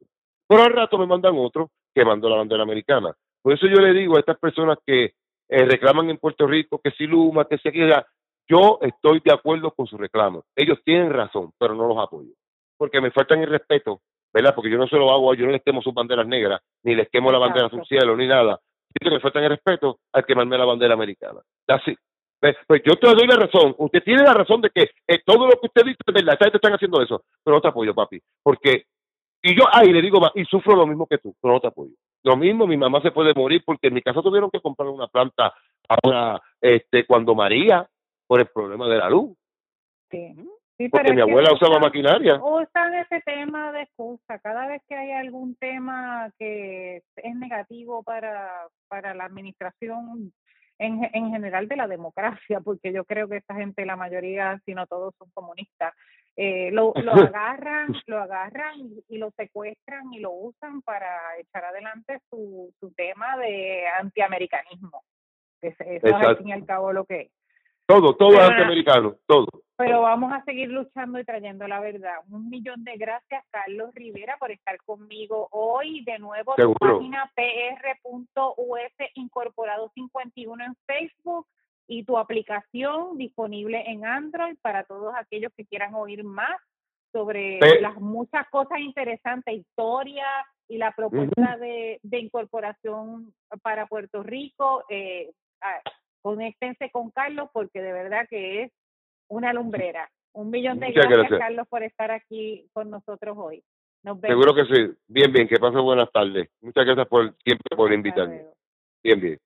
[0.48, 3.14] Pero al rato me mandan otro que mandó la bandera americana.
[3.42, 5.14] Por eso yo le digo a estas personas que
[5.50, 8.06] eh, reclaman en Puerto Rico que si Luma, que si quiera,
[8.48, 10.44] yo estoy de acuerdo con su reclamo.
[10.56, 12.32] Ellos tienen razón, pero no los apoyo.
[12.78, 14.02] Porque me faltan el respeto,
[14.34, 14.56] ¿verdad?
[14.56, 17.10] Porque yo no se lo hago, yo no les quemo sus banderas negras, ni les
[17.10, 18.60] quemo la bandera azul cielo, ni nada
[19.00, 21.40] que me faltan el respeto al quemarme la bandera americana.
[21.68, 21.96] Así.
[22.40, 23.76] Pues, yo te doy la razón.
[23.78, 26.38] Usted tiene la razón de que eh, todo lo que usted dice es verdad.
[26.54, 27.24] Están haciendo eso.
[27.44, 28.20] Pero no te apoyo, papi.
[28.44, 28.86] Porque,
[29.42, 31.94] y yo, ay, le digo, y sufro lo mismo que tú, pero no te apoyo.
[32.24, 35.08] Lo mismo, mi mamá se puede morir porque en mi casa tuvieron que comprar una
[35.08, 35.54] planta
[35.88, 37.88] ahora, este, cuando María,
[38.28, 39.36] por el problema de la luz.
[40.12, 40.36] Sí.
[40.92, 42.40] Porque mi abuela usaba maquinaria.
[42.42, 44.38] Usan ese tema de excusa.
[44.40, 50.32] Cada vez que hay algún tema que es negativo para, para la administración,
[50.80, 54.74] en, en general de la democracia, porque yo creo que esta gente, la mayoría, si
[54.74, 55.94] no todos, son comunistas.
[56.36, 58.76] Eh, lo, lo agarran, lo agarran
[59.10, 65.04] y lo secuestran y lo usan para echar adelante su, su tema de antiamericanismo.
[65.62, 67.32] Eso es al fin y al cabo lo que es.
[67.88, 69.48] Todo, todo es antiamericano, todo.
[69.78, 72.16] Pero vamos a seguir luchando y trayendo la verdad.
[72.30, 76.04] Un millón de gracias, Carlos Rivera, por estar conmigo hoy.
[76.04, 81.48] De nuevo, tu página pr.us incorporado 51 en Facebook
[81.88, 86.60] y tu aplicación disponible en Android para todos aquellos que quieran oír más
[87.14, 90.28] sobre las muchas cosas interesantes, historia
[90.68, 94.84] y la propuesta de, de, incorporación para Puerto Rico.
[94.90, 95.32] Eh,
[96.28, 98.72] conéctense con Carlos porque de verdad que es
[99.30, 100.12] una lumbrera.
[100.34, 103.64] Un millón de gracias, Carlos, por estar aquí con nosotros hoy.
[104.04, 104.34] Nos vemos.
[104.34, 104.94] Seguro que sí.
[105.08, 106.50] Bien, bien, que pasen buenas tardes.
[106.62, 108.46] Muchas gracias por siempre por invitarme.
[109.02, 109.40] Bien, bien.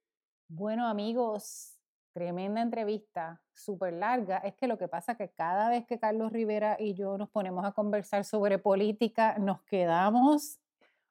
[0.47, 1.77] Bueno, amigos,
[2.13, 4.37] tremenda entrevista, súper larga.
[4.39, 7.29] Es que lo que pasa es que cada vez que Carlos Rivera y yo nos
[7.29, 10.59] ponemos a conversar sobre política, nos quedamos,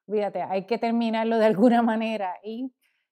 [0.05, 2.35] fíjate, hay que terminarlo de alguna manera.
[2.43, 2.71] Y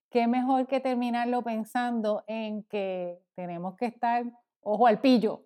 [0.09, 4.25] qué mejor que terminarlo pensando en que tenemos que estar
[4.61, 5.45] ojo al pillo.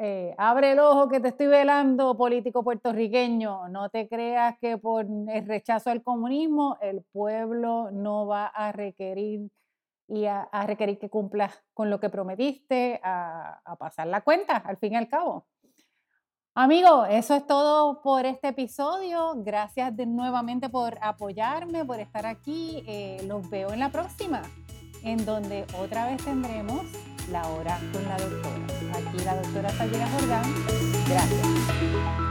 [0.00, 3.68] Eh, abre el ojo que te estoy velando, político puertorriqueño.
[3.68, 9.50] No te creas que por el rechazo al comunismo el pueblo no va a requerir
[10.06, 14.78] y a, requerir que cumplas con lo que prometiste, a, a pasar la cuenta, al
[14.78, 15.46] fin y al cabo.
[16.54, 19.34] Amigo, eso es todo por este episodio.
[19.36, 22.82] Gracias de, nuevamente por apoyarme, por estar aquí.
[22.86, 24.42] Eh, los veo en la próxima,
[25.04, 26.82] en donde otra vez tendremos
[27.30, 28.98] la hora con la doctora.
[28.98, 30.54] Aquí la doctora Sayera Jordán.
[31.08, 32.27] Gracias.